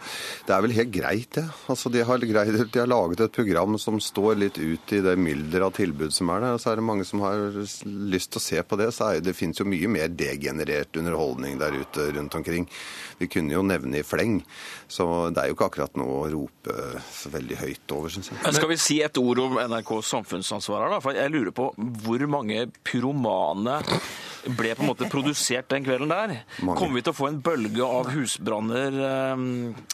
Det 0.47 0.55
er 0.57 0.65
vel 0.65 0.75
helt 0.75 0.93
greit, 0.95 1.31
det. 1.39 1.45
Altså, 1.71 1.93
de, 1.93 2.03
har 2.07 2.25
greit, 2.25 2.59
de 2.75 2.83
har 2.83 2.91
laget 2.91 3.23
et 3.23 3.37
program 3.37 3.79
som 3.79 4.01
står 4.03 4.41
litt 4.41 4.59
ut 4.59 4.95
i 4.97 5.03
det 5.05 5.15
mylderet 5.21 5.69
av 5.69 5.77
tilbud 5.79 6.15
som 6.15 6.33
er 6.35 6.43
der. 6.43 6.57
Og 6.59 6.63
så 6.63 6.73
er 6.73 6.81
det 6.81 6.87
mange 6.89 7.07
som 7.07 7.23
har 7.23 7.47
lyst 7.87 8.33
til 8.35 8.43
å 8.43 8.45
se 8.49 8.65
på 8.67 8.81
det. 8.81 8.91
Så 8.97 9.13
er, 9.13 9.23
det 9.23 9.37
finnes 9.39 9.63
jo 9.63 9.69
mye 9.71 9.93
mer 9.93 10.11
degenerert 10.11 10.99
underholdning 10.99 11.61
der 11.63 11.79
ute 11.79 12.11
rundt 12.17 12.35
omkring. 12.41 12.67
Vi 13.23 13.31
kunne 13.31 13.55
jo 13.55 13.63
nevne 13.67 14.03
i 14.03 14.07
fleng. 14.07 14.41
Så 14.91 15.07
det 15.31 15.45
er 15.45 15.53
jo 15.53 15.59
ikke 15.59 15.71
akkurat 15.71 15.99
noe 16.01 16.25
å 16.25 16.29
rope 16.35 16.75
så 17.15 17.31
veldig 17.31 17.61
høyt 17.63 17.95
over, 17.95 18.11
syns 18.11 18.33
jeg. 18.33 18.41
Men 18.43 18.59
skal 18.59 18.73
vi 18.73 18.81
si 18.83 18.99
et 19.05 19.23
ord 19.23 19.45
om 19.47 19.59
NRKs 19.63 20.15
samfunnsansvar 20.17 20.89
her, 20.89 20.97
da? 20.97 21.03
For 21.05 21.15
jeg 21.15 21.31
lurer 21.31 21.55
på 21.55 21.71
hvor 22.03 22.27
mange 22.31 22.67
pyromaner 22.83 23.60
brannet 23.65 24.11
ble 24.45 24.73
på 24.75 24.85
en 24.85 24.89
måte 24.91 25.09
produsert 25.11 25.69
den 25.73 25.85
kvelden 25.85 26.11
der. 26.11 26.35
Mange. 26.65 26.79
Kommer 26.79 26.99
vi 26.99 27.05
til 27.05 27.13
å 27.13 27.17
få 27.17 27.29
en 27.29 27.41
bølge 27.45 27.85
av 27.85 28.11
husbranner 28.15 28.97
um, 29.35 29.45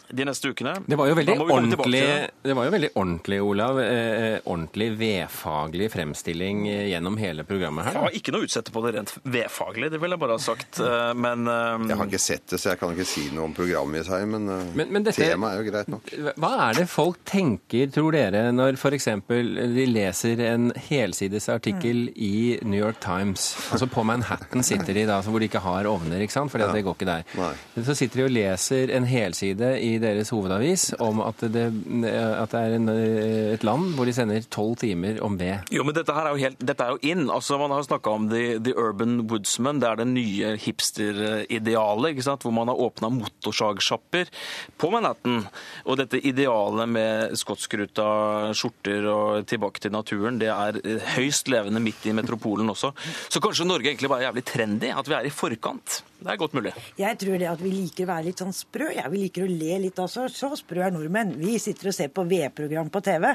de 0.07 0.27
neste 0.27 0.51
ukene? 0.53 0.77
Det 0.87 0.97
var 0.99 1.09
jo 1.09 1.17
veldig, 1.17 1.35
ordentlig, 1.43 2.03
det 2.43 2.55
var 2.55 2.69
jo 2.69 2.73
veldig 2.77 2.91
ordentlig, 2.93 3.41
Olav. 3.43 3.81
Eh, 3.83 4.37
ordentlig 4.45 4.89
vedfaglig 4.99 5.89
fremstilling 5.91 6.63
gjennom 6.67 7.19
hele 7.19 7.43
programmet 7.47 7.89
her. 7.89 7.99
Har 8.05 8.15
ikke 8.15 8.33
noe 8.35 8.45
å 8.45 8.47
utsette 8.47 8.73
på 8.73 8.83
det 8.85 8.93
rent 8.95 9.13
vedfaglig, 9.23 9.91
det 9.93 10.01
vil 10.01 10.15
jeg 10.15 10.23
bare 10.23 10.37
ha 10.37 10.43
sagt. 10.43 10.81
Eh, 10.83 11.11
men 11.17 11.47
eh, 11.51 11.87
Jeg 11.91 11.99
har 12.01 12.11
ikke 12.11 12.23
sett 12.23 12.47
det, 12.53 12.61
så 12.61 12.71
jeg 12.73 12.81
kan 12.81 12.95
ikke 12.95 13.09
si 13.09 13.27
noe 13.35 13.49
om 13.49 13.57
programmet 13.57 14.05
i 14.05 14.07
seg, 14.07 14.27
men, 14.31 14.47
eh, 14.53 14.71
men, 14.79 14.93
men 14.95 15.07
dette, 15.07 15.27
temaet 15.33 15.57
er 15.57 15.63
jo 15.63 15.73
greit 15.73 15.91
nok. 15.91 16.13
Hva 16.37 16.53
er 16.69 16.81
det 16.81 16.87
folk 16.91 17.19
tenker, 17.27 17.91
tror 17.91 18.15
dere, 18.15 18.47
når 18.55 18.79
f.eks. 18.79 19.11
de 19.27 19.89
leser 19.91 20.45
en 20.47 20.71
helsides 20.87 21.51
artikkel 21.51 22.07
mm. 22.07 22.15
i 22.15 22.35
New 22.63 22.79
York 22.79 23.01
Times 23.03 23.56
Altså 23.71 23.87
på 23.91 24.03
Manhattan 24.07 24.63
sitter 24.65 24.95
de 24.95 25.05
da, 25.09 25.19
hvor 25.25 25.41
de 25.41 25.47
ikke 25.49 25.61
har 25.63 25.87
ovner, 25.89 26.21
ikke 26.23 26.33
sant? 26.33 26.51
for 26.51 26.61
ja. 26.61 26.69
det 26.73 26.83
går 26.85 26.95
ikke 26.97 27.09
der. 27.09 27.25
Nei. 27.37 27.51
Så 27.85 27.95
sitter 27.97 28.21
de 28.21 28.25
og 28.27 28.33
leser 28.33 28.93
en 28.95 29.07
helside 29.07 29.71
i 29.83 29.97
deres 30.01 30.31
hovedavis 30.33 30.89
om 31.03 31.21
at 31.25 31.41
det, 31.53 31.65
at 32.07 32.53
det 32.53 32.61
er 32.61 32.75
en, 32.77 32.91
et 33.57 33.65
land 33.67 33.93
hvor 33.97 34.07
de 34.07 34.15
sender 34.15 34.45
tolv 34.53 34.77
timer 34.81 35.19
om 35.25 35.37
ved. 35.39 35.67
Jo, 35.73 35.85
men 35.87 35.95
dette 35.97 36.15
her 36.15 36.29
er 36.29 36.35
jo, 36.35 36.41
helt, 36.45 36.61
dette 36.61 36.85
er 36.85 36.95
jo 36.95 37.11
inn. 37.11 37.27
Altså, 37.33 37.57
Man 37.59 37.73
har 37.73 37.85
snakka 37.87 38.13
om 38.13 38.29
the, 38.31 38.43
the, 38.63 38.75
Urban 38.77 39.19
Woodsman. 39.29 39.81
Det 39.81 39.89
er 39.89 40.01
det 40.01 40.07
nye 40.11 40.53
hipsteridealet, 40.63 42.11
ikke 42.13 42.27
sant? 42.27 42.45
hvor 42.45 42.55
man 42.55 42.71
har 42.71 42.81
åpna 42.87 43.11
motorsagsjapper 43.13 44.31
på 44.77 44.91
Manhattan. 44.93 45.43
Og 45.85 45.99
dette 45.99 46.21
idealet 46.21 46.89
med 46.89 47.37
skotsskruta 47.39 48.07
skjorter 48.57 49.07
og 49.11 49.47
tilbake 49.49 49.83
til 49.83 49.95
naturen, 49.95 50.39
det 50.41 50.51
er 50.53 50.79
høyst 51.15 51.49
levende 51.51 51.81
midt 51.83 52.05
i 52.07 52.15
metropolen 52.15 52.69
også. 52.73 52.93
Så 53.27 53.41
kanskje 53.47 53.67
Norge 53.67 53.91
egentlig 53.91 54.09
bare 54.11 54.25
er 54.25 54.29
jævlig 54.29 54.45
trendy? 54.47 54.91
At 54.91 55.07
vi 55.07 55.15
er 55.17 55.27
i 55.27 55.33
forkant? 55.33 56.01
Det 56.17 56.31
er 56.33 56.37
godt 56.41 56.55
mulig. 56.57 56.71
Jeg 56.97 57.17
tror 57.21 57.37
det 57.37 57.47
at 57.49 57.59
vi 57.61 57.71
liker 57.71 58.07
å 58.07 58.09
være 58.09 58.25
litt 58.25 58.41
sånn 58.41 58.53
sprø. 58.55 58.87
Ja, 58.95 59.05
vi 59.13 59.21
liker 59.21 59.45
å 59.45 59.49
le 59.51 59.75
litt 59.83 59.99
også. 60.01 60.25
Så 60.33 60.49
sprø 60.57 60.81
er 60.87 60.93
nordmenn. 60.93 61.35
Vi 61.37 61.59
sitter 61.61 61.91
og 61.91 61.95
ser 61.95 62.09
på 62.13 62.23
V-program 62.25 62.89
på 62.93 63.01
TV. 63.05 63.27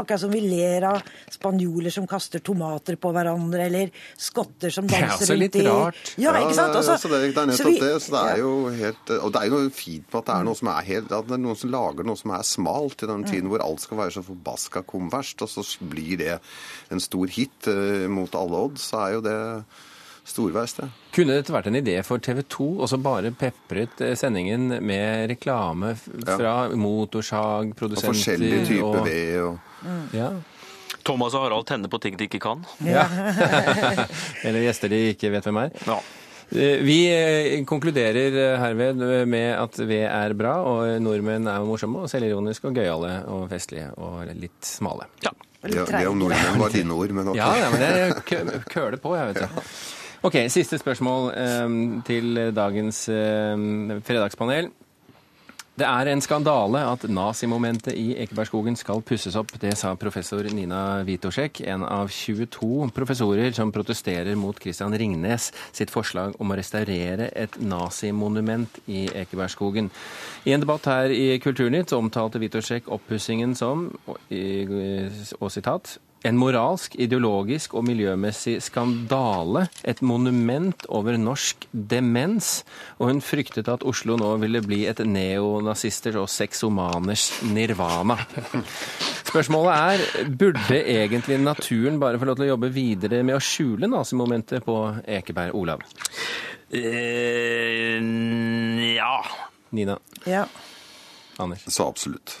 Akkurat 0.00 0.22
som 0.22 0.32
vi 0.32 0.40
ler 0.46 0.86
av 0.88 1.02
spanjoler 1.30 1.92
som 1.92 2.06
kaster 2.08 2.40
tomater 2.44 2.96
på 3.00 3.12
hverandre, 3.12 3.66
eller 3.66 3.92
skotter 4.16 4.72
som 4.72 4.88
danser 4.88 5.04
rundt 5.04 5.20
i 5.20 5.20
Det 5.20 5.26
er 5.26 5.34
så 5.34 5.36
litt 5.36 5.60
rart. 5.68 6.14
Ja, 6.16 6.32
ikke 6.40 6.56
sant? 6.56 6.78
Også, 6.80 6.96
ja, 6.96 7.12
det, 7.12 7.20
det, 7.34 7.44
er 7.44 7.52
nettopp 7.52 7.70
vi, 7.70 7.76
det. 7.84 7.92
Så 8.06 8.16
det 8.16 8.24
er 8.30 8.40
jo 8.40 8.54
helt 8.80 9.14
Og 9.18 9.34
det 9.34 9.42
er 9.42 9.50
jo 9.50 9.58
noe 9.58 9.74
fint 9.74 10.06
med 10.08 10.18
at 10.22 10.30
det 10.30 10.36
er 10.38 10.48
noe 10.48 10.60
som 10.60 10.72
er 10.72 10.88
helt 10.88 11.14
At 11.20 11.28
det 11.28 11.36
er 11.36 11.42
noen 11.44 11.60
som 11.60 11.72
lager 11.74 12.08
noe 12.08 12.20
som 12.20 12.34
er 12.36 12.46
smalt 12.46 13.04
i 13.04 13.10
den 13.10 13.28
tiden 13.28 13.48
mm. 13.48 13.52
hvor 13.52 13.66
alt 13.66 13.84
skal 13.84 14.00
være 14.00 14.16
så 14.16 14.24
forbaska 14.24 14.84
konverst, 14.88 15.44
og 15.44 15.52
så 15.52 15.64
blir 15.92 16.16
det 16.20 16.34
en 16.90 17.02
stor 17.02 17.30
hit 17.30 17.68
uh, 17.68 18.08
mot 18.10 18.34
alle 18.38 18.64
odds, 18.66 18.90
så 18.90 19.04
er 19.04 19.16
jo 19.18 19.24
det 19.28 19.38
storveis, 20.26 20.74
det. 20.78 20.88
Kunne 21.14 21.36
dette 21.38 21.54
vært 21.54 21.70
en 21.70 21.78
idé 21.80 21.96
for 22.06 22.22
TV 22.22 22.42
2, 22.44 22.68
og 22.80 22.90
så 22.90 22.98
bare 23.02 23.32
pepret 23.34 24.02
eh, 24.04 24.14
sendingen 24.18 24.76
med 24.84 25.30
reklame 25.32 25.94
fra 25.98 26.54
ja. 26.68 26.78
motorsagprodusenter 26.78 28.12
og 28.12 28.14
Forskjellige 28.14 28.62
typer 28.68 29.04
ved 29.06 29.36
og 29.42 29.58
mm. 29.82 30.06
ja. 30.16 30.30
Thomas 31.06 31.34
og 31.34 31.46
Harald 31.46 31.68
tenner 31.68 31.90
på 31.90 32.00
ting 32.02 32.16
de 32.18 32.26
ikke 32.28 32.42
kan. 32.42 32.64
Ja. 32.84 33.06
Eller 34.46 34.66
gjester 34.66 34.92
de 34.92 35.04
ikke 35.14 35.30
vet 35.32 35.46
hvem 35.48 35.62
er. 35.62 35.76
Ja. 35.88 35.98
Eh, 36.50 36.82
vi 36.84 36.98
eh, 37.14 37.60
konkluderer 37.68 38.58
herved 38.60 39.04
med 39.30 39.52
at 39.54 39.78
ved 39.80 40.06
er 40.08 40.34
bra, 40.36 40.58
og 40.66 40.98
nordmenn 41.02 41.48
er 41.48 41.64
morsomme 41.66 42.04
og 42.04 42.12
selvironiske 42.12 42.68
og 42.68 42.82
gøyale 42.82 43.14
og 43.32 43.46
festlige 43.52 43.92
og 43.96 44.34
litt 44.34 44.60
smale. 44.66 45.08
Ja. 45.24 45.32
Ja, 45.62 45.84
det 45.84 46.06
om 46.08 46.16
nordmenn 46.16 46.56
var 46.56 46.72
dine 46.72 46.94
ord, 46.96 47.10
men 47.12 47.28
ok. 47.28 47.36
Ja, 47.36 47.48
ja 47.60 47.66
men 47.72 47.82
det 47.84 48.60
køler 48.72 48.96
på, 48.96 49.12
jeg 49.18 49.32
vet 49.32 49.42
det. 49.42 49.64
Ok, 50.20 50.34
Siste 50.52 50.76
spørsmål 50.76 51.30
um, 51.64 52.02
til 52.04 52.36
dagens 52.52 53.08
um, 53.08 54.02
fredagspanel. 54.04 54.66
Det 55.80 55.86
er 55.88 56.10
en 56.12 56.20
skandale 56.20 56.82
at 56.84 57.06
nazimomentet 57.08 57.94
i 57.96 58.10
Ekebergskogen 58.20 58.74
skal 58.76 59.00
pusses 59.00 59.38
opp. 59.40 59.54
Det 59.62 59.70
sa 59.80 59.94
professor 59.96 60.44
Nina 60.52 61.00
Witosjek, 61.08 61.62
en 61.64 61.86
av 61.88 62.12
22 62.12 62.90
professorer 62.92 63.56
som 63.56 63.72
protesterer 63.72 64.36
mot 64.36 64.60
Christian 64.60 64.92
Ringnes 64.92 65.48
sitt 65.72 65.88
forslag 65.94 66.36
om 66.36 66.52
å 66.52 66.60
restaurere 66.60 67.30
et 67.32 67.56
nazimonument 67.64 68.82
i 68.92 69.06
Ekebergskogen. 69.22 69.88
I 70.44 70.52
en 70.52 70.66
debatt 70.66 70.90
her 70.92 71.16
i 71.16 71.40
Kulturnytt 71.40 71.96
omtalte 71.96 72.44
Witosjek 72.44 72.92
oppussingen 72.92 73.56
som, 73.56 73.88
og, 74.04 74.20
og 75.40 75.48
sitat, 75.56 75.96
en 76.26 76.36
moralsk, 76.36 76.96
ideologisk 77.00 77.74
og 77.78 77.86
miljømessig 77.88 78.58
skandale, 78.64 79.66
et 79.88 80.02
monument 80.04 80.84
over 80.92 81.16
norsk 81.20 81.64
demens, 81.72 82.64
og 82.98 83.08
hun 83.10 83.22
fryktet 83.24 83.70
at 83.72 83.84
Oslo 83.88 84.18
nå 84.20 84.34
ville 84.42 84.60
bli 84.64 84.82
et 84.90 85.00
neonazisters 85.06 86.18
og 86.20 86.28
sexomaners 86.32 87.30
nirvana. 87.48 88.18
Spørsmålet 89.30 89.72
er 89.76 90.28
burde 90.40 90.80
egentlig 90.80 91.38
naturen 91.40 92.00
bare 92.02 92.18
få 92.20 92.28
lov 92.28 92.36
til 92.40 92.48
å 92.48 92.52
jobbe 92.54 92.72
videre 92.74 93.22
med 93.24 93.38
å 93.38 93.44
skjule 93.44 93.88
nazimomentet 93.90 94.64
på 94.66 94.76
Ekeberg, 95.06 95.54
Olav? 95.56 95.86
Uh, 96.70 97.98
ja. 98.92 99.16
Nina? 99.74 99.96
Ja. 100.28 100.44
Anders? 101.40 101.64
Så 101.66 101.88
absolutt. 101.88 102.40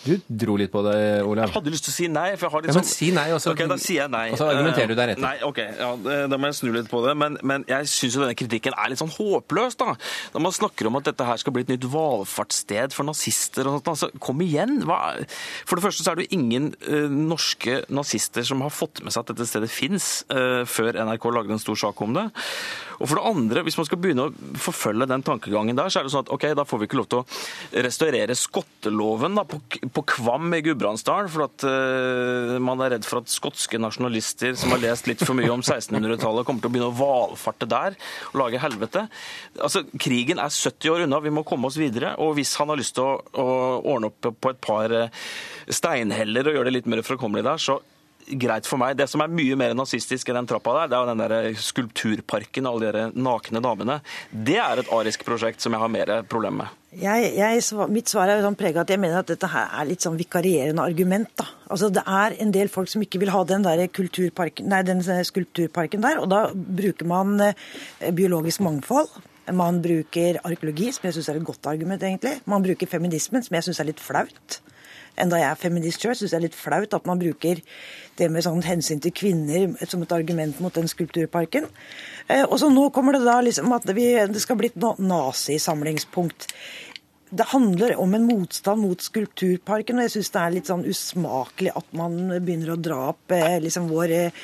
Du 0.00 0.14
dro 0.24 0.54
litt 0.56 0.70
på 0.72 0.80
det, 0.86 0.96
Olav. 1.28 1.50
Jeg 1.50 1.54
hadde 1.58 1.72
lyst 1.74 1.84
til 1.84 1.92
å 1.92 1.94
si 1.94 2.06
nei. 2.08 2.30
for 2.40 2.46
jeg 2.46 2.54
har 2.54 2.62
litt 2.64 2.70
ja, 2.72 2.76
men 2.78 2.86
sånn... 2.86 2.94
si 2.96 3.08
nei, 3.12 3.26
og 3.36 3.40
så, 3.42 3.52
okay, 3.52 3.68
da 3.68 3.76
sier 3.80 3.98
jeg 3.98 4.12
nei. 4.12 4.22
Og 4.32 4.40
så 4.40 4.46
argumenterer 4.48 4.88
du 4.88 4.96
deretter. 4.96 5.24
Nei, 5.24 5.34
ok, 5.44 5.60
ja, 5.76 5.90
Da 6.30 6.38
må 6.40 6.48
jeg 6.48 6.56
snu 6.56 6.70
litt 6.72 6.88
på 6.88 7.02
det. 7.04 7.12
Men, 7.20 7.36
men 7.44 7.66
jeg 7.68 7.90
syns 7.92 8.16
jo 8.16 8.22
denne 8.24 8.38
kritikken 8.38 8.76
er 8.80 8.92
litt 8.92 9.02
sånn 9.02 9.12
håpløs. 9.12 9.76
da. 9.80 9.92
Når 10.32 10.44
man 10.46 10.56
snakker 10.56 10.88
om 10.88 10.96
at 11.00 11.10
dette 11.10 11.26
her 11.28 11.42
skal 11.42 11.56
bli 11.56 11.66
et 11.66 11.72
nytt 11.74 11.84
valfartssted 11.92 12.96
for 12.96 13.08
nazister 13.10 13.68
og 13.68 13.76
sånt, 13.76 13.92
altså, 13.92 14.10
kom 14.24 14.40
igjen! 14.46 14.78
Hva? 14.88 15.00
For 15.68 15.76
det 15.76 15.84
første 15.84 16.06
så 16.06 16.14
er 16.14 16.20
det 16.20 16.30
jo 16.30 16.38
ingen 16.40 16.72
uh, 16.88 17.12
norske 17.12 17.82
nazister 17.92 18.46
som 18.48 18.64
har 18.64 18.72
fått 18.72 19.04
med 19.04 19.12
seg 19.12 19.26
at 19.26 19.34
dette 19.34 19.50
stedet 19.52 19.68
fins, 19.72 20.22
uh, 20.32 20.62
før 20.64 20.96
NRK 20.96 21.28
lagde 21.36 21.58
en 21.58 21.60
stor 21.60 21.76
sak 21.88 22.00
om 22.06 22.16
det. 22.16 22.30
Og 23.00 23.08
for 23.08 23.16
det 23.16 23.28
andre, 23.30 23.62
hvis 23.64 23.78
man 23.80 23.86
skal 23.88 24.00
begynne 24.00 24.26
å 24.28 24.56
forfølge 24.60 25.08
den 25.08 25.24
tankegangen 25.24 25.76
der, 25.76 25.88
så 25.92 26.00
er 26.00 26.06
det 26.06 26.12
sånn 26.12 26.26
at 26.26 26.32
ok, 26.34 26.50
da 26.56 26.66
får 26.68 26.82
vi 26.82 26.88
ikke 26.88 26.98
lov 27.00 27.08
til 27.12 27.22
å 27.22 27.84
restaurere 27.86 28.36
skotteloven 28.36 29.38
da, 29.38 29.46
på, 29.48 29.60
på 29.94 30.04
Kvam 30.08 30.54
i 30.56 30.62
Gudbrandsdalen, 30.64 31.30
for 31.32 31.46
at 31.46 31.64
uh, 31.66 32.56
man 32.62 32.80
er 32.84 32.94
redd 32.94 33.06
for 33.08 33.20
at 33.20 33.32
skotske 33.32 33.80
nasjonalister 33.80 34.56
som 34.58 34.74
har 34.74 34.82
lest 34.82 35.10
litt 35.10 35.22
for 35.24 35.38
mye 35.38 35.50
om 35.52 35.62
1600-tallet, 35.62 36.46
kommer 36.48 36.64
til 36.64 36.70
å 36.70 36.74
begynne 36.74 36.90
å 36.92 36.98
valfarte 36.98 37.68
der 37.70 37.98
og 38.32 38.40
lage 38.42 38.62
helvete. 38.62 39.06
Altså, 39.60 39.84
Krigen 40.00 40.42
er 40.42 40.52
70 40.52 40.94
år 40.94 41.06
unna, 41.06 41.22
vi 41.24 41.34
må 41.34 41.44
komme 41.46 41.70
oss 41.70 41.78
videre. 41.80 42.14
Og 42.22 42.34
hvis 42.38 42.56
han 42.60 42.72
har 42.72 42.80
lyst 42.80 42.96
til 42.98 43.06
å, 43.06 43.20
å 43.20 43.48
ordne 43.94 44.10
opp 44.10 44.30
på 44.40 44.52
et 44.52 44.60
par 44.64 44.92
eh, 44.94 45.22
steinheller 45.70 46.48
og 46.50 46.58
gjøre 46.58 46.70
det 46.70 46.76
litt 46.78 46.90
mer 46.90 47.04
framkommelig 47.06 47.46
der, 47.46 47.62
så 47.62 47.80
greit 48.40 48.68
for 48.68 48.80
meg. 48.80 48.96
Det 48.98 49.08
som 49.10 49.22
er 49.24 49.32
mye 49.32 49.56
mer 49.58 49.76
nazistisk 49.76 50.30
enn 50.30 50.40
den 50.40 50.50
trappa 50.50 50.74
der, 50.80 50.90
det 50.90 50.98
er 50.98 51.04
jo 51.04 51.10
den 51.14 51.24
der 51.24 51.62
skulpturparken 51.70 52.68
og 52.68 52.78
alle 52.78 52.92
de 52.94 53.22
nakne 53.22 53.62
damene. 53.64 54.00
Det 54.30 54.58
er 54.62 54.82
et 54.82 54.92
arisk 54.94 55.24
prosjekt 55.26 55.64
som 55.64 55.74
jeg 55.74 55.82
har 55.82 55.92
mer 55.92 56.20
problemer 56.30 56.64
med. 56.64 56.79
Jeg, 56.90 57.26
jeg, 57.38 57.62
mitt 57.94 58.10
svar 58.10 58.26
er 58.32 58.40
sånn 58.42 58.56
prega 58.58 58.82
at 58.82 58.90
jeg 58.90 58.98
mener 58.98 59.20
at 59.20 59.28
dette 59.30 59.46
her 59.52 59.68
er 59.78 59.86
litt 59.86 60.02
sånn 60.02 60.16
vikarierende 60.18 60.82
argument. 60.82 61.30
da. 61.38 61.46
Altså 61.70 61.86
Det 61.94 62.02
er 62.02 62.34
en 62.42 62.50
del 62.50 62.70
folk 62.72 62.90
som 62.90 63.04
ikke 63.04 63.20
vil 63.22 63.30
ha 63.30 63.44
den 63.46 63.62
der 63.62 63.84
kulturparken, 63.86 64.66
nei, 64.72 64.82
den 64.82 65.02
skulpturparken 65.04 66.02
der, 66.02 66.18
og 66.18 66.26
da 66.32 66.48
bruker 66.50 67.06
man 67.06 67.36
eh, 67.46 68.10
biologisk 68.10 68.64
mangfold. 68.66 69.12
Man 69.54 69.78
bruker 69.82 70.40
arkeologi, 70.42 70.90
som 70.94 71.06
jeg 71.06 71.16
syns 71.16 71.30
er 71.30 71.38
et 71.38 71.46
godt 71.46 71.70
argument, 71.70 72.02
egentlig. 72.02 72.36
Man 72.50 72.66
bruker 72.66 72.90
feminismen, 72.90 73.46
som 73.46 73.54
jeg 73.54 73.68
syns 73.68 73.80
er 73.82 73.90
litt 73.92 74.02
flaut. 74.02 74.58
Enda 75.20 75.40
jeg 75.40 75.50
er 75.50 75.60
feminist 75.60 76.02
sjøl, 76.02 76.16
syns 76.16 76.32
jeg 76.32 76.40
er 76.40 76.46
litt 76.48 76.58
flaut 76.58 76.96
at 76.96 77.08
man 77.08 77.20
bruker 77.20 77.60
det 78.18 78.28
med 78.32 78.44
sånn 78.44 78.64
hensyn 78.64 79.00
til 79.00 79.14
kvinner 79.16 79.70
som 79.88 80.02
et 80.04 80.12
argument 80.16 80.60
mot 80.60 80.74
den 80.76 80.90
skulpturparken. 80.90 81.68
Eh, 82.28 82.44
og 82.44 82.58
så 82.60 82.70
nå 82.72 82.88
kommer 82.94 83.16
det 83.16 83.24
da 83.24 83.38
liksom 83.44 83.72
at 83.76 83.88
vi, 83.96 84.12
det 84.28 84.42
skal 84.42 84.58
bli 84.60 84.72
et 84.72 85.00
nazisamlingspunkt 85.00 86.50
det 87.30 87.46
handler 87.52 87.96
om 88.02 88.14
en 88.14 88.24
motstand 88.26 88.82
mot 88.82 89.02
skulpturparken, 89.02 89.98
og 90.00 90.06
jeg 90.06 90.12
syns 90.16 90.30
det 90.34 90.40
er 90.42 90.54
litt 90.56 90.70
sånn 90.70 90.84
usmakelig 90.88 91.72
at 91.78 91.86
man 91.96 92.16
begynner 92.42 92.72
å 92.74 92.78
dra 92.80 92.98
opp 93.12 93.34
eh, 93.36 93.56
liksom 93.62 93.86
vår 93.90 94.14
eh, 94.16 94.40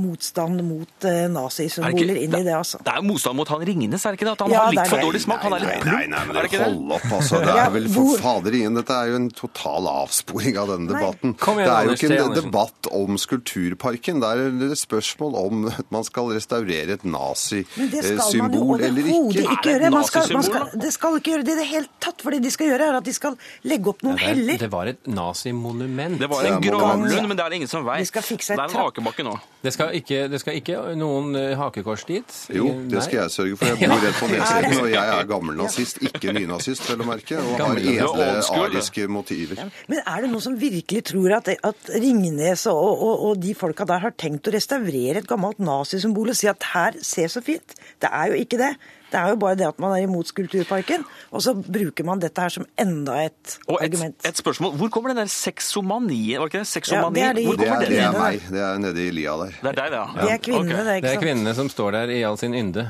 motstand 0.00 0.62
mot 0.66 1.06
eh, 1.08 1.26
nazisymboler 1.32 2.20
inn 2.24 2.34
i 2.38 2.42
det. 2.46 2.54
altså. 2.54 2.80
Det 2.84 2.92
er 2.92 3.00
jo 3.02 3.06
motstand 3.10 3.38
mot 3.40 3.50
han 3.52 3.64
Ringnes, 3.66 4.04
er 4.06 4.14
det 4.14 4.20
ikke 4.20 4.28
det? 4.28 4.34
At 4.36 4.44
han 4.44 4.54
Ja, 4.54 4.62
har 4.66 4.76
litt 4.76 4.92
for 4.92 5.04
dårlig 5.04 5.22
smak? 5.24 5.42
Han 5.46 5.56
er 5.56 5.64
litt 5.64 5.70
Nei, 5.70 5.80
plump, 5.82 5.96
nei, 5.96 6.06
nei, 6.14 6.22
men 6.28 6.40
er 6.40 6.48
ikke 6.48 6.60
det? 6.60 6.68
hold 6.70 6.94
opp, 6.96 7.06
altså. 7.18 7.40
Det 7.44 7.56
er 7.64 7.74
vel 7.74 7.88
for 7.94 8.22
fader 8.24 8.58
ingen. 8.60 8.78
Dette 8.80 8.96
er 8.96 9.10
jo 9.12 9.18
en 9.20 9.28
total 9.42 9.90
avsporing 9.94 10.60
av 10.60 10.72
denne 10.74 10.90
debatten. 10.94 11.34
Kom 11.40 11.60
igjen, 11.60 11.70
det 11.70 11.76
er 11.76 11.90
jo 11.90 11.98
ikke 11.98 12.20
en 12.30 12.36
debatt 12.38 12.90
om 13.00 13.18
Skulpturparken. 13.20 14.22
Det 14.22 14.30
er 14.30 14.70
et 14.70 14.82
spørsmål 14.82 15.38
om 15.40 15.66
at 15.72 15.90
man 15.96 16.06
skal 16.06 16.30
restaurere 16.34 16.96
et 16.98 17.04
Men 17.06 17.90
det 17.90 18.04
skal 18.06 18.38
man 18.44 18.54
jo 18.54 18.78
eller 18.78 19.10
overhodet 19.10 19.44
ikke. 19.44 19.56
ikke 19.58 19.76
det 19.80 19.80
gjøre. 19.80 19.90
Man 19.90 20.04
skal, 20.08 20.20
man 20.30 20.40
nazisymbol, 20.40 20.68
skal, 20.70 20.80
det 20.80 20.92
skal 20.94 21.16
ikke 21.20 21.30
gjøre 21.34 21.46
det 21.46 21.54
i 21.54 21.58
det 21.60 21.68
hele 21.70 21.79
tatt. 22.00 22.20
For 22.20 22.30
det 22.34 22.42
de 22.44 22.50
skal 22.52 22.68
gjøre, 22.68 22.88
er 22.90 22.96
at 22.98 23.04
de 23.06 23.12
skal 23.16 23.36
legge 23.64 23.88
opp 23.92 24.02
noen 24.04 24.16
Det, 24.18 24.26
heller. 24.26 24.58
det 24.60 24.68
var 24.72 24.90
et 24.90 25.06
nazimonument. 25.08 26.18
Det 26.20 26.28
var 26.30 26.44
en 26.44 26.54
må 26.58 26.60
gravlund, 26.66 27.28
men 27.28 27.36
det 27.38 27.44
er 27.44 27.48
det 27.54 27.56
ingen 27.60 27.70
som 27.70 27.84
veit. 27.86 28.06
Et 28.06 28.12
Det 28.12 28.50
er 28.50 28.62
en 28.64 28.76
hakebakke 28.76 29.24
nå. 29.26 29.34
Det 29.62 29.72
skal 29.74 29.94
ikke, 29.98 30.28
det 30.32 30.40
skal 30.40 30.54
ikke 30.56 30.76
noen 30.96 31.34
eh, 31.36 31.54
hakekors 31.58 32.04
dit? 32.08 32.36
Jo, 32.54 32.66
Ingen- 32.66 32.88
det 32.90 33.02
skal 33.04 33.18
jeg 33.22 33.30
sørge 33.34 33.56
for. 33.60 33.66
Jeg 33.66 33.88
bor 33.90 34.00
rett 34.06 34.20
på 34.20 34.28
nedsiden, 34.30 34.78
og 34.80 34.90
jeg 34.90 35.14
er 35.20 35.26
gammel 35.28 35.56
nazist, 35.58 36.00
ikke 36.02 36.32
nynazist, 36.36 36.86
vel 36.90 37.04
å 37.04 37.08
merke, 37.10 37.38
og 37.40 37.60
har 37.60 37.76
edle 37.76 38.30
ariske 38.64 39.08
motiver. 39.12 39.60
Men 39.90 40.00
er 40.06 40.20
det 40.24 40.30
noen 40.32 40.44
som 40.44 40.56
virkelig 40.60 41.04
tror 41.12 41.36
at, 41.40 41.48
at 41.62 41.90
Ringnes 42.00 42.66
og, 42.72 42.80
og, 42.80 43.26
og 43.30 43.40
de 43.42 43.54
folka 43.54 43.84
der 43.88 44.00
har 44.06 44.16
tenkt 44.16 44.48
å 44.48 44.54
restaurere 44.54 45.20
et 45.20 45.28
gammelt 45.28 45.58
nazisymbol 45.60 46.32
og 46.32 46.36
si 46.40 46.48
at 46.50 46.62
her, 46.72 46.96
se 47.04 47.26
så 47.28 47.42
fint? 47.44 47.76
Det 48.00 48.08
er 48.10 48.32
jo 48.32 48.40
ikke 48.40 48.58
det. 48.60 48.72
Det 49.10 49.18
er 49.18 49.28
jo 49.32 49.36
bare 49.42 49.56
det 49.58 49.66
at 49.66 49.78
man 49.82 49.90
er 49.96 50.04
imot 50.06 50.28
Skulpturparken, 50.30 51.04
og 51.34 51.42
så 51.42 51.54
bruker 51.54 52.04
man 52.06 52.20
dette 52.22 52.40
her 52.40 52.48
som 52.54 52.66
enda 52.78 53.16
et 53.24 53.56
Og 53.66 53.78
et, 53.80 53.88
argument. 53.88 54.14
et 54.26 54.36
spørsmål. 54.38 54.76
Hvor 54.78 54.88
kommer 54.94 55.10
den 55.10 55.16
der 55.24 55.26
sexomanien? 55.32 56.38
Var 56.40 56.46
ikke 56.46 56.58
det? 56.62 56.66
Sexomani? 56.70 57.20
Ja, 57.20 57.32
det 57.32 57.44
er 57.46 57.50
de- 57.50 57.56
Det 57.58 57.68
er, 57.68 57.78
det 57.88 57.98
er 57.98 58.12
meg. 58.12 58.40
Det 58.50 58.60
er 58.60 58.78
nede 58.78 59.06
i 59.06 59.10
lia 59.10 59.30
der. 59.36 59.50
Det 59.62 59.68
er 59.68 59.72
deg, 59.72 59.92
ja. 59.92 60.04
Det 60.22 60.30
er 60.30 60.38
kvinnene, 60.38 60.74
okay. 60.74 60.84
det, 60.84 60.96
ikke 60.96 61.08
sant? 61.08 61.10
Det 61.10 61.16
er 61.16 61.20
kvinnene 61.26 61.54
som 61.54 61.68
står 61.68 61.90
der 61.98 62.08
i 62.14 62.22
all 62.22 62.38
sin 62.38 62.54
ynde. 62.54 62.86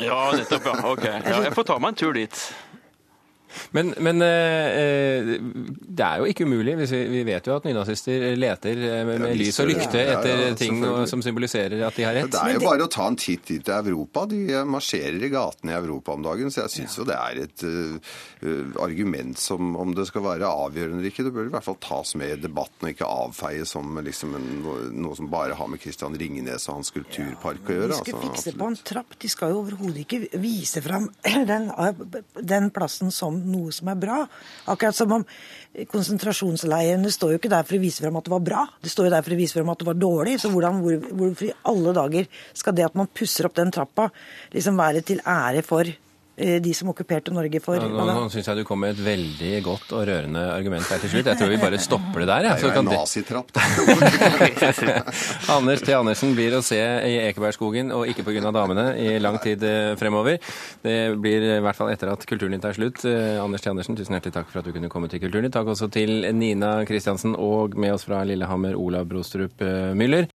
Ja, 0.00 0.20
nettopp, 0.36 0.64
ja. 0.66 0.72
Ok. 0.90 1.04
Ja, 1.04 1.40
jeg 1.44 1.52
får 1.54 1.62
ta 1.70 1.78
meg 1.78 1.88
en 1.88 1.94
tur 1.94 2.12
dit. 2.12 2.54
Men, 3.76 3.92
men 4.02 4.22
eh, 4.22 4.78
eh, 4.80 5.30
det 5.40 6.06
er 6.06 6.22
jo 6.22 6.28
ikke 6.30 6.46
umulig. 6.48 6.76
Hvis 6.80 6.94
vi, 6.94 7.02
vi 7.12 7.22
vet 7.26 7.48
jo 7.48 7.56
at 7.56 7.66
nynazister 7.68 8.26
leter 8.38 8.78
eh, 8.78 9.02
med, 9.06 9.24
med 9.24 9.32
Ja, 9.32 9.38
lys 9.40 9.60
og 9.62 9.70
lykte 9.70 10.00
ja, 10.00 10.06
ja, 10.06 10.18
etter 10.18 10.42
ja, 10.48 10.52
ting 10.58 10.82
som 11.10 11.22
symboliserer 11.24 11.84
at 11.86 11.98
de 11.98 12.06
har 12.06 12.16
rett. 12.16 12.30
Det 12.34 12.42
er 12.42 12.58
jo 12.58 12.64
bare 12.64 12.86
å 12.86 12.92
ta 12.92 13.08
en 13.10 13.18
titt 13.20 13.46
dit 13.50 13.64
til 13.64 13.90
Europa. 13.92 14.26
De 14.30 14.62
marsjerer 14.68 15.22
i 15.22 15.32
gatene 15.32 15.74
i 15.74 15.78
Europa 15.78 16.16
om 16.16 16.24
dagen. 16.26 16.52
Så 16.52 16.64
jeg 16.64 16.74
syns 16.78 16.98
jo 16.98 17.06
det 17.08 17.16
er 17.18 17.42
et 17.44 17.64
uh, 17.66 18.18
argument 18.84 19.38
som 19.40 19.74
om 19.80 19.94
det 19.96 20.06
skal 20.10 20.24
være 20.26 20.50
avgjørende 20.50 21.00
eller 21.00 21.12
ikke. 21.12 21.26
Det 21.26 21.34
bør 21.34 21.50
i 21.50 21.54
hvert 21.54 21.66
fall 21.66 21.80
tas 21.82 22.14
med 22.20 22.36
i 22.36 22.40
debatten 22.44 22.88
og 22.88 22.94
ikke 22.94 23.10
avfeies 23.10 23.74
som 23.74 23.98
liksom 24.04 24.36
en, 24.38 24.48
noe, 24.64 24.88
noe 24.94 25.18
som 25.18 25.30
bare 25.32 25.56
har 25.58 25.70
med 25.70 25.82
Christian 25.82 26.16
Ringnes 26.18 26.68
og 26.68 26.80
hans 26.80 26.92
kulturpark 26.94 27.68
å 27.68 27.78
gjøre. 27.78 27.92
De 27.92 28.00
skal 28.00 28.18
altså, 28.18 28.22
fikse 28.28 28.54
absolutt. 28.54 28.60
på 28.62 28.70
en 28.70 28.78
trapp. 28.92 29.18
De 29.24 29.32
skal 29.32 29.54
jo 29.54 29.62
overhodet 29.62 30.04
ikke 30.04 30.40
vise 30.42 30.82
fram 30.84 31.08
den, 31.52 31.70
den 32.54 32.70
plassen 32.74 33.12
som 33.14 33.43
noe 33.48 33.72
som 33.74 33.90
er 33.92 33.98
bra. 34.00 34.20
Akkurat 34.72 34.96
som 34.96 35.12
om 35.18 35.26
konsentrasjonsleirene 35.90 37.10
står 37.12 37.34
jo 37.34 37.40
ikke 37.40 37.52
der 37.52 37.66
for 37.66 37.78
å 37.78 37.82
vise 37.82 38.04
frem 38.04 38.20
at 38.20 38.28
det 38.28 38.34
var 38.34 38.44
bra. 38.46 38.62
Det 38.82 38.92
står 38.92 39.08
jo 39.08 39.14
der 39.16 39.26
for 39.26 39.34
å 39.34 39.40
vise 39.40 39.58
frem 39.58 39.72
at 39.72 39.82
det 39.82 39.88
var 39.88 39.98
dårlig. 39.98 40.38
Så 40.42 40.52
hvordan, 40.52 40.80
hvor, 40.84 41.10
hvorfor 41.22 41.48
i 41.48 41.56
alle 41.72 41.94
dager 41.96 42.30
skal 42.54 42.76
det 42.78 42.86
at 42.86 42.98
man 42.98 43.10
pusser 43.10 43.48
opp 43.48 43.58
den 43.58 43.74
trappa, 43.74 44.08
liksom 44.54 44.78
være 44.78 45.04
til 45.06 45.22
ære 45.24 45.64
for 45.66 45.90
de 46.36 46.72
som 46.74 46.88
okkuperte 46.90 47.30
Norge 47.34 47.60
for 47.62 47.78
Ja, 47.78 47.86
Nå, 47.86 48.04
nå 48.08 48.26
syns 48.32 48.48
jeg 48.50 48.58
du 48.58 48.64
kom 48.66 48.80
med 48.82 48.96
et 48.96 49.02
veldig 49.04 49.52
godt 49.64 49.92
og 49.94 50.02
rørende 50.08 50.42
argument 50.54 50.86
her 50.90 50.98
til 51.02 51.12
slutt. 51.12 51.28
Jeg 51.30 51.38
tror 51.38 51.52
vi 51.52 51.58
bare 51.62 51.78
stopper 51.82 52.24
det 52.24 52.28
der. 52.30 52.48
Ja. 52.48 52.54
Det 52.58 52.70
er 52.70 52.74
jo 52.74 52.82
en 52.82 52.90
nazitrapp. 52.90 53.52
da. 53.54 53.62
Anders 55.56 55.84
T. 55.84 55.94
Andersen 55.94 56.34
blir 56.36 56.56
å 56.58 56.62
se 56.64 56.80
i 56.80 57.14
Ekebergskogen, 57.28 57.92
og 57.94 58.08
ikke 58.10 58.24
pga. 58.26 58.50
damene, 58.54 58.86
i 58.98 59.18
lang 59.22 59.38
tid 59.42 59.62
eh, 59.66 59.94
fremover. 60.00 60.40
Det 60.84 60.96
blir 61.22 61.46
i 61.56 61.60
hvert 61.64 61.78
fall 61.78 61.92
etter 61.92 62.10
at 62.12 62.26
Kulturnytt 62.28 62.66
er 62.66 62.76
slutt. 62.76 63.04
Eh, 63.08 63.38
Anders 63.42 63.64
T. 63.64 63.70
Andersen, 63.70 63.98
tusen 63.98 64.16
hjertelig 64.16 64.34
takk 64.38 64.50
for 64.50 64.62
at 64.62 64.68
du 64.68 64.74
kunne 64.74 64.90
komme 64.92 65.10
til 65.12 65.22
Kulturnytt. 65.22 65.54
Takk 65.54 65.70
også 65.74 65.90
til 65.94 66.26
Nina 66.34 66.76
Kristiansen 66.88 67.36
og 67.38 67.78
med 67.78 67.94
oss 67.94 68.06
fra 68.08 68.24
Lillehammer, 68.26 68.76
Olav 68.78 69.06
Brostrup 69.10 69.62
eh, 69.64 69.92
Müller. 69.96 70.28